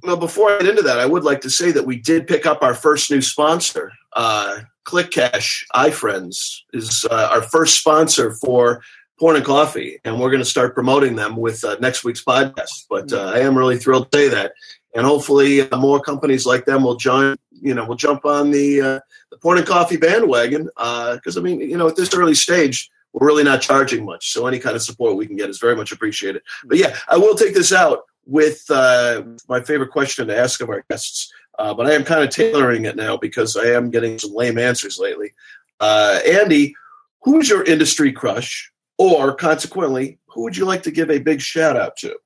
Well, 0.02 0.16
before 0.16 0.50
I 0.52 0.58
get 0.60 0.68
into 0.68 0.82
that, 0.82 1.00
I 1.00 1.06
would 1.06 1.24
like 1.24 1.40
to 1.40 1.50
say 1.50 1.72
that 1.72 1.84
we 1.84 1.96
did 1.96 2.28
pick 2.28 2.46
up 2.46 2.62
our 2.62 2.74
first 2.74 3.10
new 3.10 3.20
sponsor. 3.20 3.90
Uh, 4.12 4.60
ClickCash 4.88 5.64
iFriends 5.74 6.60
is 6.72 7.04
uh, 7.10 7.28
our 7.30 7.42
first 7.42 7.78
sponsor 7.78 8.32
for 8.32 8.80
Porn 9.20 9.36
and 9.36 9.44
Coffee, 9.44 10.00
and 10.02 10.18
we're 10.18 10.30
going 10.30 10.40
to 10.40 10.48
start 10.48 10.74
promoting 10.74 11.14
them 11.14 11.36
with 11.36 11.62
uh, 11.62 11.76
next 11.78 12.04
week's 12.04 12.24
podcast. 12.24 12.86
But 12.88 13.12
uh, 13.12 13.32
I 13.34 13.40
am 13.40 13.58
really 13.58 13.76
thrilled 13.76 14.10
to 14.10 14.18
say 14.18 14.28
that, 14.28 14.54
and 14.94 15.04
hopefully 15.04 15.60
uh, 15.60 15.76
more 15.76 16.00
companies 16.00 16.46
like 16.46 16.64
them 16.64 16.84
will 16.84 16.96
join. 16.96 17.36
You 17.50 17.74
know, 17.74 17.84
will 17.84 17.96
jump 17.96 18.24
on 18.24 18.50
the 18.50 18.80
uh, 18.80 19.00
the 19.30 19.36
Porn 19.36 19.58
and 19.58 19.66
Coffee 19.66 19.98
bandwagon 19.98 20.64
because 20.64 21.36
uh, 21.36 21.40
I 21.40 21.42
mean, 21.42 21.60
you 21.60 21.76
know, 21.76 21.88
at 21.88 21.96
this 21.96 22.14
early 22.14 22.34
stage, 22.34 22.88
we're 23.12 23.26
really 23.26 23.44
not 23.44 23.60
charging 23.60 24.06
much, 24.06 24.32
so 24.32 24.46
any 24.46 24.58
kind 24.58 24.74
of 24.74 24.80
support 24.80 25.16
we 25.16 25.26
can 25.26 25.36
get 25.36 25.50
is 25.50 25.58
very 25.58 25.76
much 25.76 25.92
appreciated. 25.92 26.40
But 26.64 26.78
yeah, 26.78 26.96
I 27.08 27.18
will 27.18 27.34
take 27.34 27.52
this 27.52 27.74
out 27.74 28.04
with 28.24 28.64
my 28.70 29.60
favorite 29.66 29.90
question 29.90 30.28
to 30.28 30.38
ask 30.38 30.62
of 30.62 30.70
our 30.70 30.82
guests. 30.88 31.30
Uh, 31.58 31.74
but 31.74 31.86
I 31.86 31.92
am 31.92 32.04
kind 32.04 32.22
of 32.22 32.30
tailoring 32.30 32.84
it 32.84 32.96
now 32.96 33.16
because 33.16 33.56
I 33.56 33.66
am 33.66 33.90
getting 33.90 34.18
some 34.18 34.32
lame 34.34 34.58
answers 34.58 34.98
lately. 34.98 35.34
Uh, 35.80 36.20
Andy, 36.26 36.74
who's 37.22 37.48
your 37.48 37.64
industry 37.64 38.12
crush? 38.12 38.72
Or 38.96 39.34
consequently, 39.34 40.18
who 40.26 40.42
would 40.42 40.56
you 40.56 40.64
like 40.64 40.82
to 40.84 40.90
give 40.90 41.10
a 41.10 41.18
big 41.18 41.40
shout 41.40 41.76
out 41.76 41.96
to? 41.98 42.16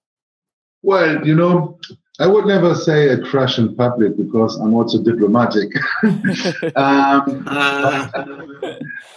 Well, 0.82 1.26
you 1.26 1.34
know, 1.34 1.78
I 2.18 2.26
would 2.26 2.46
never 2.46 2.74
say 2.74 3.08
a 3.10 3.20
crush 3.20 3.58
in 3.58 3.74
public 3.74 4.16
because 4.16 4.56
I'm 4.58 4.74
also 4.74 5.02
diplomatic. 5.02 5.70
um, 6.76 7.44
uh. 7.46 8.08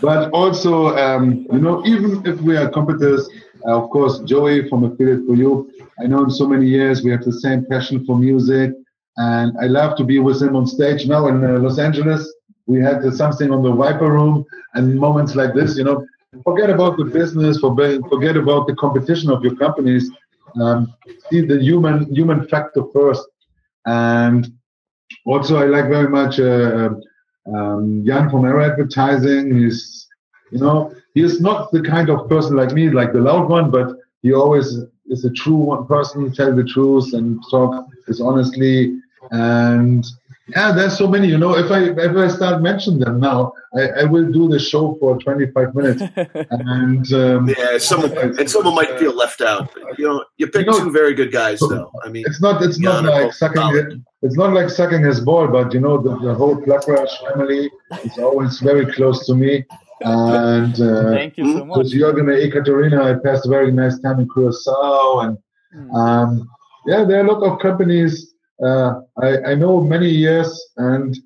but 0.01 0.29
also, 0.31 0.95
um, 0.97 1.45
you 1.51 1.59
know, 1.59 1.85
even 1.85 2.25
if 2.25 2.39
we 2.41 2.57
are 2.57 2.69
competitors, 2.69 3.29
uh, 3.67 3.81
of 3.81 3.89
course, 3.89 4.19
Joey 4.19 4.69
from 4.69 4.83
Affiliate 4.83 5.25
for 5.25 5.35
You, 5.35 5.71
I 5.99 6.07
know 6.07 6.23
him 6.23 6.29
so 6.29 6.47
many 6.47 6.67
years. 6.67 7.03
We 7.03 7.11
have 7.11 7.23
the 7.23 7.33
same 7.33 7.65
passion 7.65 8.05
for 8.05 8.17
music. 8.17 8.71
And 9.17 9.57
I 9.59 9.67
love 9.67 9.97
to 9.97 10.03
be 10.03 10.19
with 10.19 10.41
him 10.41 10.55
on 10.55 10.67
stage 10.67 11.07
now 11.07 11.27
in 11.27 11.43
uh, 11.43 11.59
Los 11.59 11.79
Angeles. 11.79 12.33
We 12.67 12.79
had 12.81 12.97
uh, 13.05 13.11
something 13.11 13.51
on 13.51 13.63
the 13.63 13.71
Viper 13.71 14.11
Room, 14.11 14.45
and 14.73 14.99
moments 14.99 15.35
like 15.35 15.53
this, 15.53 15.77
you 15.77 15.83
know, 15.83 16.05
forget 16.43 16.69
about 16.69 16.97
the 16.97 17.05
business, 17.05 17.59
forget 17.59 18.35
about 18.35 18.67
the 18.67 18.75
competition 18.75 19.29
of 19.29 19.43
your 19.43 19.55
companies. 19.55 20.09
Um, 20.59 20.93
see 21.29 21.41
the 21.41 21.61
human 21.61 22.13
human 22.13 22.47
factor 22.47 22.83
first. 22.93 23.27
And 23.85 24.51
also, 25.25 25.57
I 25.57 25.65
like 25.65 25.87
very 25.89 26.09
much 26.09 26.39
uh, 26.39 26.89
um, 27.53 28.03
Jan 28.05 28.29
from 28.29 28.45
Ero 28.45 28.69
Advertising. 28.69 29.57
He's, 29.57 30.07
you 30.51 30.59
know, 30.59 30.93
he 31.13 31.21
is 31.21 31.39
not 31.39 31.71
the 31.71 31.81
kind 31.81 32.09
of 32.09 32.27
person 32.29 32.55
like 32.55 32.71
me, 32.71 32.89
like 32.89 33.13
the 33.13 33.21
loud 33.21 33.49
one, 33.49 33.69
but 33.69 33.97
he 34.21 34.33
always 34.33 34.79
is 35.07 35.23
a 35.23 35.31
true 35.31 35.55
one 35.55 35.85
person, 35.85 36.33
tell 36.33 36.55
the 36.55 36.63
truth 36.63 37.13
and 37.13 37.41
talk 37.51 37.87
as 38.07 38.19
honestly 38.19 38.97
and 39.31 40.05
yeah, 40.47 40.71
there's 40.71 40.95
so 40.95 41.07
many. 41.07 41.27
You 41.27 41.39
know, 41.39 41.55
if 41.57 41.71
I 41.71 41.89
if 41.89 42.15
I 42.15 42.27
start 42.27 42.61
mentioning 42.61 42.99
them 42.99 43.19
now, 43.19 43.53
I, 43.75 44.01
I 44.01 44.03
will 44.03 44.31
do 44.31 44.47
the 44.47 44.59
show 44.59 44.95
for 44.99 45.17
25 45.17 45.73
minutes. 45.73 46.03
and 46.51 47.13
um, 47.13 47.49
yeah, 47.49 47.79
someone 47.79 48.15
and 48.15 48.49
someone 48.49 48.75
might 48.75 48.99
feel 48.99 49.15
left 49.15 49.41
out. 49.41 49.71
You 49.97 50.05
know, 50.07 50.25
you 50.37 50.45
picked 50.45 50.67
you 50.67 50.71
know, 50.71 50.79
two 50.85 50.91
very 50.91 51.15
good 51.15 51.31
guys, 51.31 51.59
though. 51.59 51.91
I 52.03 52.09
mean, 52.09 52.25
it's 52.27 52.41
not 52.41 52.61
it's 52.61 52.77
not 52.77 53.05
like 53.05 53.33
sucking 53.33 53.75
it, 53.75 53.99
it's 54.21 54.37
not 54.37 54.53
like 54.53 54.69
sucking 54.69 55.03
his 55.03 55.19
ball, 55.19 55.47
but 55.47 55.73
you 55.73 55.79
know, 55.79 55.97
the, 55.97 56.15
the 56.19 56.35
whole 56.35 56.55
Rush 56.55 57.19
family 57.21 57.71
is 58.03 58.17
always 58.19 58.59
very 58.59 58.93
close 58.93 59.25
to 59.25 59.33
me. 59.33 59.65
And 60.01 60.79
uh, 60.79 61.09
thank 61.11 61.37
you 61.37 61.53
so 61.53 61.65
much. 61.65 61.77
With 61.77 61.93
Jürgen 61.93 62.31
and 62.31 62.39
Ekaterina, 62.43 63.01
I 63.01 63.15
passed 63.15 63.47
a 63.47 63.49
very 63.49 63.71
nice 63.71 63.97
time 63.99 64.19
in 64.19 64.29
Curacao, 64.29 65.19
and 65.21 65.37
hmm. 65.73 65.95
um, 65.95 66.49
yeah, 66.85 67.03
there 67.03 67.17
are 67.19 67.27
a 67.27 67.33
lot 67.33 67.41
of 67.41 67.59
companies 67.59 68.34
uh, 68.63 69.01
I, 69.21 69.51
I, 69.51 69.55
know 69.55 69.81
many 69.81 70.09
years, 70.09 70.69
and 70.77 71.17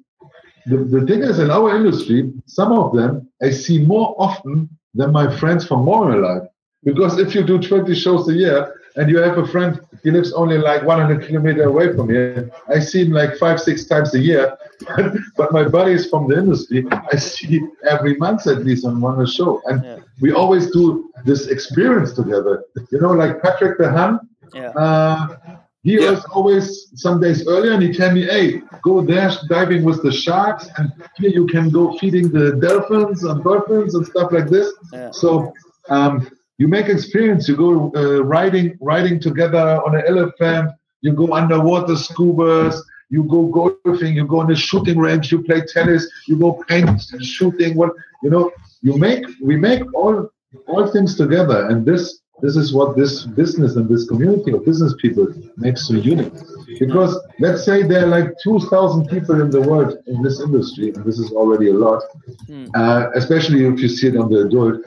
the, 0.65 0.77
the 0.77 1.05
thing 1.05 1.21
is, 1.21 1.39
in 1.39 1.51
our 1.51 1.75
industry, 1.75 2.31
some 2.45 2.71
of 2.71 2.95
them 2.95 3.29
I 3.41 3.51
see 3.51 3.79
more 3.85 4.15
often 4.17 4.69
than 4.93 5.11
my 5.11 5.35
friends 5.37 5.67
from 5.67 5.85
Moral 5.85 6.21
Life. 6.21 6.49
Because 6.83 7.19
if 7.19 7.35
you 7.35 7.43
do 7.43 7.59
20 7.59 7.93
shows 7.93 8.27
a 8.29 8.33
year 8.33 8.73
and 8.95 9.09
you 9.09 9.17
have 9.19 9.37
a 9.37 9.45
friend, 9.45 9.79
he 10.01 10.11
lives 10.11 10.33
only 10.33 10.57
like 10.57 10.83
100 10.83 11.27
kilometers 11.27 11.65
away 11.65 11.93
from 11.93 12.09
here, 12.09 12.49
I 12.69 12.79
see 12.79 13.03
him 13.03 13.11
like 13.11 13.37
five, 13.37 13.59
six 13.59 13.85
times 13.85 14.13
a 14.13 14.19
year. 14.19 14.57
but 15.37 15.51
my 15.51 15.67
buddies 15.67 16.09
from 16.09 16.27
the 16.27 16.37
industry, 16.37 16.85
I 17.11 17.17
see 17.17 17.61
every 17.87 18.15
month 18.15 18.47
at 18.47 18.63
least 18.65 18.85
on 18.85 19.01
one 19.01 19.25
show. 19.27 19.61
And 19.65 19.83
yeah. 19.83 19.97
we 20.21 20.31
always 20.31 20.71
do 20.71 21.11
this 21.25 21.47
experience 21.47 22.13
together. 22.13 22.63
You 22.91 23.01
know, 23.01 23.11
like 23.11 23.41
Patrick 23.41 23.77
the 23.77 23.91
Hun. 23.91 24.19
Yeah. 24.53 24.69
Uh, 24.69 25.58
he 25.83 25.99
yeah. 25.99 26.11
was 26.11 26.25
always 26.25 26.91
some 26.95 27.21
days 27.21 27.47
earlier 27.47 27.71
and 27.71 27.81
he 27.81 27.93
tell 27.93 28.11
me, 28.11 28.23
hey, 28.25 28.61
go 28.83 29.01
there 29.01 29.31
diving 29.47 29.83
with 29.83 30.03
the 30.03 30.11
sharks 30.11 30.67
and 30.77 30.91
here 31.17 31.29
you 31.29 31.47
can 31.47 31.69
go 31.69 31.97
feeding 31.97 32.29
the 32.31 32.55
dolphins 32.57 33.23
and 33.23 33.43
dolphins 33.43 33.95
and 33.95 34.05
stuff 34.05 34.31
like 34.31 34.49
this. 34.49 34.73
Yeah. 34.91 35.11
So 35.11 35.53
um, 35.89 36.29
you 36.57 36.67
make 36.67 36.87
experience. 36.87 37.47
You 37.47 37.55
go 37.55 37.91
uh, 37.95 38.23
riding 38.23 38.77
riding 38.81 39.19
together 39.19 39.81
on 39.85 39.95
an 39.95 40.03
elephant. 40.07 40.71
You 41.01 41.13
go 41.13 41.33
underwater 41.33 41.93
scubas. 41.93 42.75
you 43.09 43.23
go 43.23 43.47
golfing, 43.47 44.15
you 44.15 44.25
go 44.25 44.39
on 44.39 44.47
the 44.47 44.55
shooting 44.55 44.97
range, 44.99 45.31
you 45.31 45.41
play 45.41 45.61
tennis, 45.61 46.07
you 46.27 46.37
go 46.37 46.63
paint 46.67 47.01
shooting. 47.21 47.75
What 47.75 47.93
you 48.21 48.29
know, 48.29 48.51
you 48.81 48.97
make 48.97 49.25
we 49.41 49.55
make 49.55 49.81
all 49.93 50.29
all 50.67 50.91
things 50.91 51.15
together, 51.15 51.67
and 51.69 51.85
this 51.85 52.19
this 52.41 52.55
is 52.55 52.73
what 52.73 52.95
this 52.95 53.25
business 53.25 53.75
and 53.75 53.89
this 53.89 54.07
community 54.07 54.51
of 54.51 54.65
business 54.65 54.93
people 54.99 55.27
makes 55.57 55.87
so 55.87 55.95
unique. 55.95 56.33
Because 56.79 57.19
let's 57.39 57.65
say 57.65 57.83
there 57.83 58.05
are 58.05 58.07
like 58.07 58.33
2,000 58.43 59.07
people 59.07 59.41
in 59.41 59.49
the 59.49 59.61
world 59.61 59.97
in 60.07 60.21
this 60.21 60.39
industry, 60.39 60.91
and 60.93 61.03
this 61.03 61.19
is 61.19 61.31
already 61.31 61.69
a 61.69 61.73
lot, 61.73 62.03
mm. 62.47 62.69
uh, 62.75 63.09
especially 63.15 63.65
if 63.65 63.79
you 63.79 63.89
see 63.89 64.07
it 64.07 64.17
on 64.17 64.29
the 64.31 64.41
adult. 64.45 64.81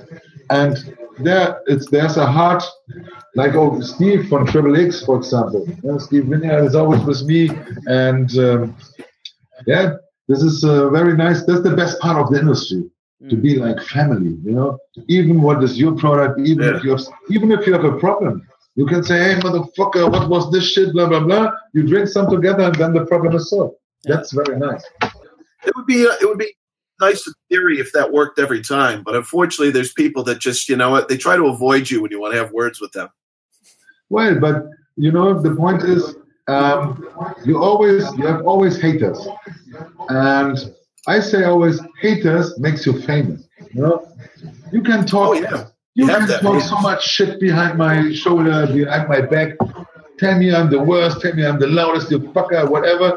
And 0.51 0.77
there, 1.19 1.61
it's 1.67 1.91
there's 1.91 2.17
a 2.17 2.27
heart, 2.27 2.63
like 3.35 3.55
oh 3.55 3.81
Steve 3.81 4.29
from 4.29 4.47
Triple 4.47 4.77
X, 4.77 5.05
for 5.05 5.17
example. 5.17 5.67
Yeah, 5.83 5.99
Steve 5.99 6.25
Vineyard 6.25 6.65
is 6.65 6.75
always 6.75 7.03
with 7.05 7.23
me, 7.25 7.51
and 7.87 8.31
um, 8.39 8.77
yeah, 9.67 9.95
this 10.29 10.43
is 10.43 10.65
uh, 10.65 10.89
very 10.89 11.17
nice. 11.17 11.45
That's 11.45 11.63
the 11.63 11.77
best 11.77 12.01
part 12.01 12.17
of 12.19 12.31
the 12.31 12.41
industry 12.41 12.91
to 13.29 13.37
be 13.37 13.57
like 13.57 13.81
family, 13.83 14.37
you 14.43 14.53
know. 14.53 14.79
Even 15.09 15.43
what 15.43 15.63
is 15.63 15.79
your 15.79 15.95
product, 15.97 16.41
even 16.41 16.65
yeah. 16.65 16.77
if 16.77 16.85
you 16.85 16.91
have, 16.91 17.03
even 17.31 17.53
if 17.53 17.67
you 17.67 17.73
have 17.73 17.85
a 17.85 17.99
problem, 17.99 18.47
you 18.75 18.87
can 18.87 19.03
say, 19.03 19.19
"Hey, 19.19 19.41
motherfucker, 19.41 20.11
what 20.11 20.29
was 20.29 20.51
this 20.51 20.71
shit?" 20.73 20.93
Blah 20.93 21.09
blah 21.09 21.21
blah. 21.21 21.53
You 21.73 21.87
drink 21.87 22.09
some 22.09 22.29
together, 22.31 22.65
and 22.65 22.75
then 22.75 22.93
the 22.93 23.07
problem 23.07 23.35
is 23.37 23.51
solved. 23.51 23.77
Yeah. 24.05 24.17
That's 24.17 24.33
very 24.33 24.59
nice. 24.59 24.85
It 25.65 25.75
would 25.77 25.87
be. 25.87 26.07
Uh, 26.07 26.15
it 26.21 26.27
would 26.27 26.39
be 26.39 26.53
nice 27.03 27.27
in 27.27 27.33
theory 27.49 27.79
if 27.79 27.93
that 27.93 28.13
worked 28.13 28.39
every 28.39 28.63
time, 28.63 29.03
but 29.03 29.15
unfortunately, 29.15 29.71
there's 29.71 29.93
people 29.93 30.23
that 30.23 30.39
just, 30.39 30.69
you 30.69 30.77
know 30.77 30.91
what, 30.91 31.09
they 31.09 31.17
try 31.17 31.37
to 31.37 31.47
avoid 31.47 31.91
you 31.91 32.01
when 32.01 32.13
you 32.13 32.21
want 32.21 32.33
to 32.33 32.39
have 32.39 32.53
words 32.53 32.81
with 32.81 32.93
them. 32.93 33.09
Well, 34.09 34.39
but 34.39 34.67
you 34.97 35.11
know, 35.11 35.41
the 35.41 35.55
point 35.55 35.83
is, 35.83 36.15
um, 36.49 37.09
you 37.45 37.63
always 37.63 38.05
you 38.17 38.27
have 38.27 38.47
always 38.47 38.81
haters, 38.81 39.27
and 40.09 40.59
I 41.07 41.21
say 41.21 41.45
always, 41.45 41.81
haters 42.01 42.59
makes 42.59 42.87
you 42.87 43.01
famous. 43.03 43.49
You 43.73 43.83
know, 43.83 44.09
you 44.73 44.83
can 44.83 45.05
talk. 45.05 45.29
Oh, 45.29 45.33
yeah. 45.35 45.67
You, 45.95 46.07
you 46.07 46.07
can 46.07 46.27
that, 46.27 46.43
talk 46.43 46.63
so 46.63 46.79
much 46.79 47.05
shit 47.05 47.39
behind 47.41 47.77
my 47.77 48.13
shoulder, 48.13 48.67
behind 48.67 49.09
my 49.09 49.21
back. 49.21 49.57
Tell 50.19 50.39
me 50.39 50.55
I'm 50.55 50.71
the 50.71 50.83
worst. 50.83 51.21
Tell 51.21 51.35
me 51.35 51.45
I'm 51.45 51.59
the 51.59 51.67
loudest, 51.67 52.11
you 52.11 52.21
fucker, 52.21 52.69
whatever. 52.69 53.17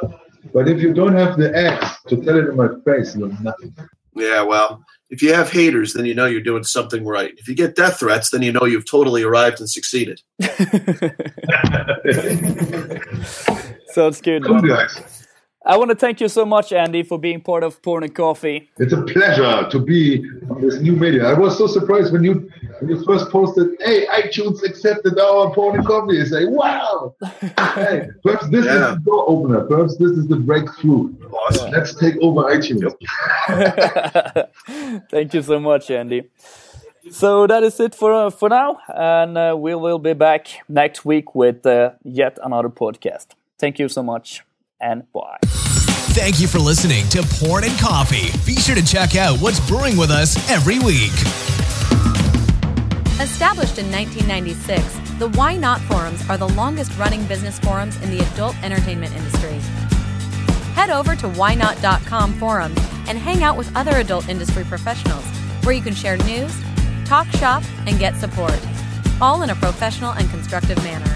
But 0.54 0.68
if 0.68 0.82
you 0.82 0.94
don't 0.94 1.14
have 1.14 1.38
the 1.38 1.56
X 1.56 2.02
to 2.08 2.18
tell 2.18 2.38
it 2.38 2.50
in 2.50 2.56
my 2.56 2.70
face, 2.84 3.16
you're 3.16 3.30
nothing. 3.42 3.76
Yeah, 4.16 4.42
well, 4.44 4.84
if 5.10 5.22
you 5.22 5.34
have 5.34 5.52
haters, 5.52 5.94
then 5.94 6.06
you 6.06 6.14
know 6.14 6.26
you're 6.26 6.42
doing 6.42 6.64
something 6.64 7.06
right. 7.06 7.34
If 7.38 7.48
you 7.48 7.56
get 7.56 7.76
death 7.76 8.00
threats, 8.00 8.30
then 8.30 8.42
you 8.42 8.52
know 8.52 8.66
you've 8.66 8.90
totally 8.90 9.24
arrived 9.24 9.60
and 9.60 9.70
succeeded. 9.70 10.22
Sounds 13.88 14.22
good. 14.22 14.44
Cool, 14.46 14.62
guys. 14.62 15.15
I 15.68 15.78
want 15.78 15.90
to 15.90 15.96
thank 15.96 16.22
you 16.22 16.30
so 16.30 16.46
much, 16.46 16.72
Andy, 16.72 17.02
for 17.02 17.18
being 17.18 17.42
part 17.42 17.64
of 17.64 17.82
Porn 17.82 18.04
and 18.04 18.14
Coffee. 18.14 18.70
It's 18.78 18.94
a 18.94 19.02
pleasure 19.02 19.68
to 19.68 19.80
be 19.80 20.24
on 20.52 20.62
this 20.62 20.80
new 20.80 20.92
media. 20.92 21.26
I 21.26 21.34
was 21.34 21.58
so 21.58 21.66
surprised 21.66 22.14
when 22.14 22.24
you 22.24 22.48
when 22.80 22.92
you 22.92 23.04
first 23.04 23.32
posted, 23.32 23.70
"Hey, 23.80 24.06
iTunes 24.06 24.64
accepted 24.64 25.18
our 25.18 25.52
Porn 25.56 25.80
and 25.80 25.88
Coffee." 25.88 26.22
I 26.22 26.26
say, 26.26 26.46
"Wow!" 26.46 27.16
hey, 27.42 28.10
perhaps 28.24 28.48
this 28.50 28.66
yeah. 28.66 28.92
is 28.92 28.96
the 28.96 29.02
door 29.06 29.26
opener. 29.28 29.62
Perhaps 29.62 29.98
this 29.98 30.12
is 30.12 30.28
the 30.28 30.36
breakthrough. 30.36 31.12
Awesome. 31.34 31.72
Let's 31.72 31.96
take 31.96 32.16
over 32.22 32.44
iTunes. 32.44 32.94
thank 35.10 35.34
you 35.34 35.42
so 35.42 35.60
much, 35.60 35.90
Andy. 35.90 36.30
So 37.10 37.48
that 37.48 37.64
is 37.64 37.80
it 37.80 37.96
for 37.96 38.14
uh, 38.14 38.30
for 38.30 38.50
now, 38.50 38.78
and 38.88 39.36
uh, 39.36 39.56
we 39.58 39.74
will 39.74 40.00
be 40.00 40.14
back 40.14 40.48
next 40.70 41.06
week 41.06 41.34
with 41.34 41.66
uh, 41.66 41.94
yet 42.04 42.38
another 42.44 42.70
podcast. 42.70 43.34
Thank 43.58 43.80
you 43.80 43.90
so 43.90 44.04
much 44.04 44.45
and 44.82 45.04
bye. 45.12 45.38
Thank 46.16 46.40
you 46.40 46.48
for 46.48 46.60
listening 46.60 47.08
to 47.10 47.24
Porn 47.24 47.64
and 47.64 47.78
Coffee. 47.80 48.32
Be 48.46 48.56
sure 48.60 48.76
to 48.76 48.86
check 48.86 49.16
out 49.16 49.40
what's 49.40 49.60
brewing 49.68 49.98
with 49.98 50.12
us 50.12 50.38
every 50.50 50.80
week. 50.80 51.12
Established 53.20 53.78
in 53.78 53.92
1996, 53.92 55.20
the 55.20 55.30
Why 55.30 55.56
Not 55.56 55.82
forums 55.82 56.28
are 56.30 56.38
the 56.38 56.50
longest 56.50 56.98
running 56.98 57.26
business 57.26 57.60
forums 57.60 58.02
in 58.02 58.16
the 58.16 58.24
adult 58.34 58.56
entertainment 58.64 59.16
industry. 59.16 59.60
Head 60.74 60.90
over 60.90 61.16
to 61.16 61.28
whynot.com 61.28 62.34
forums 62.34 62.78
and 63.08 63.18
hang 63.18 63.44
out 63.44 63.58
with 63.58 63.74
other 63.76 63.98
adult 63.98 64.28
industry 64.28 64.64
professionals 64.66 65.24
where 65.64 65.74
you 65.74 65.82
can 65.82 65.96
share 65.96 66.18
news, 66.18 66.54
talk 67.06 67.28
shop, 67.28 67.64
and 67.88 67.98
get 67.98 68.16
support, 68.16 68.60
all 69.22 69.42
in 69.42 69.50
a 69.50 69.56
professional 69.56 70.12
and 70.12 70.30
constructive 70.30 70.78
manner. 70.84 71.15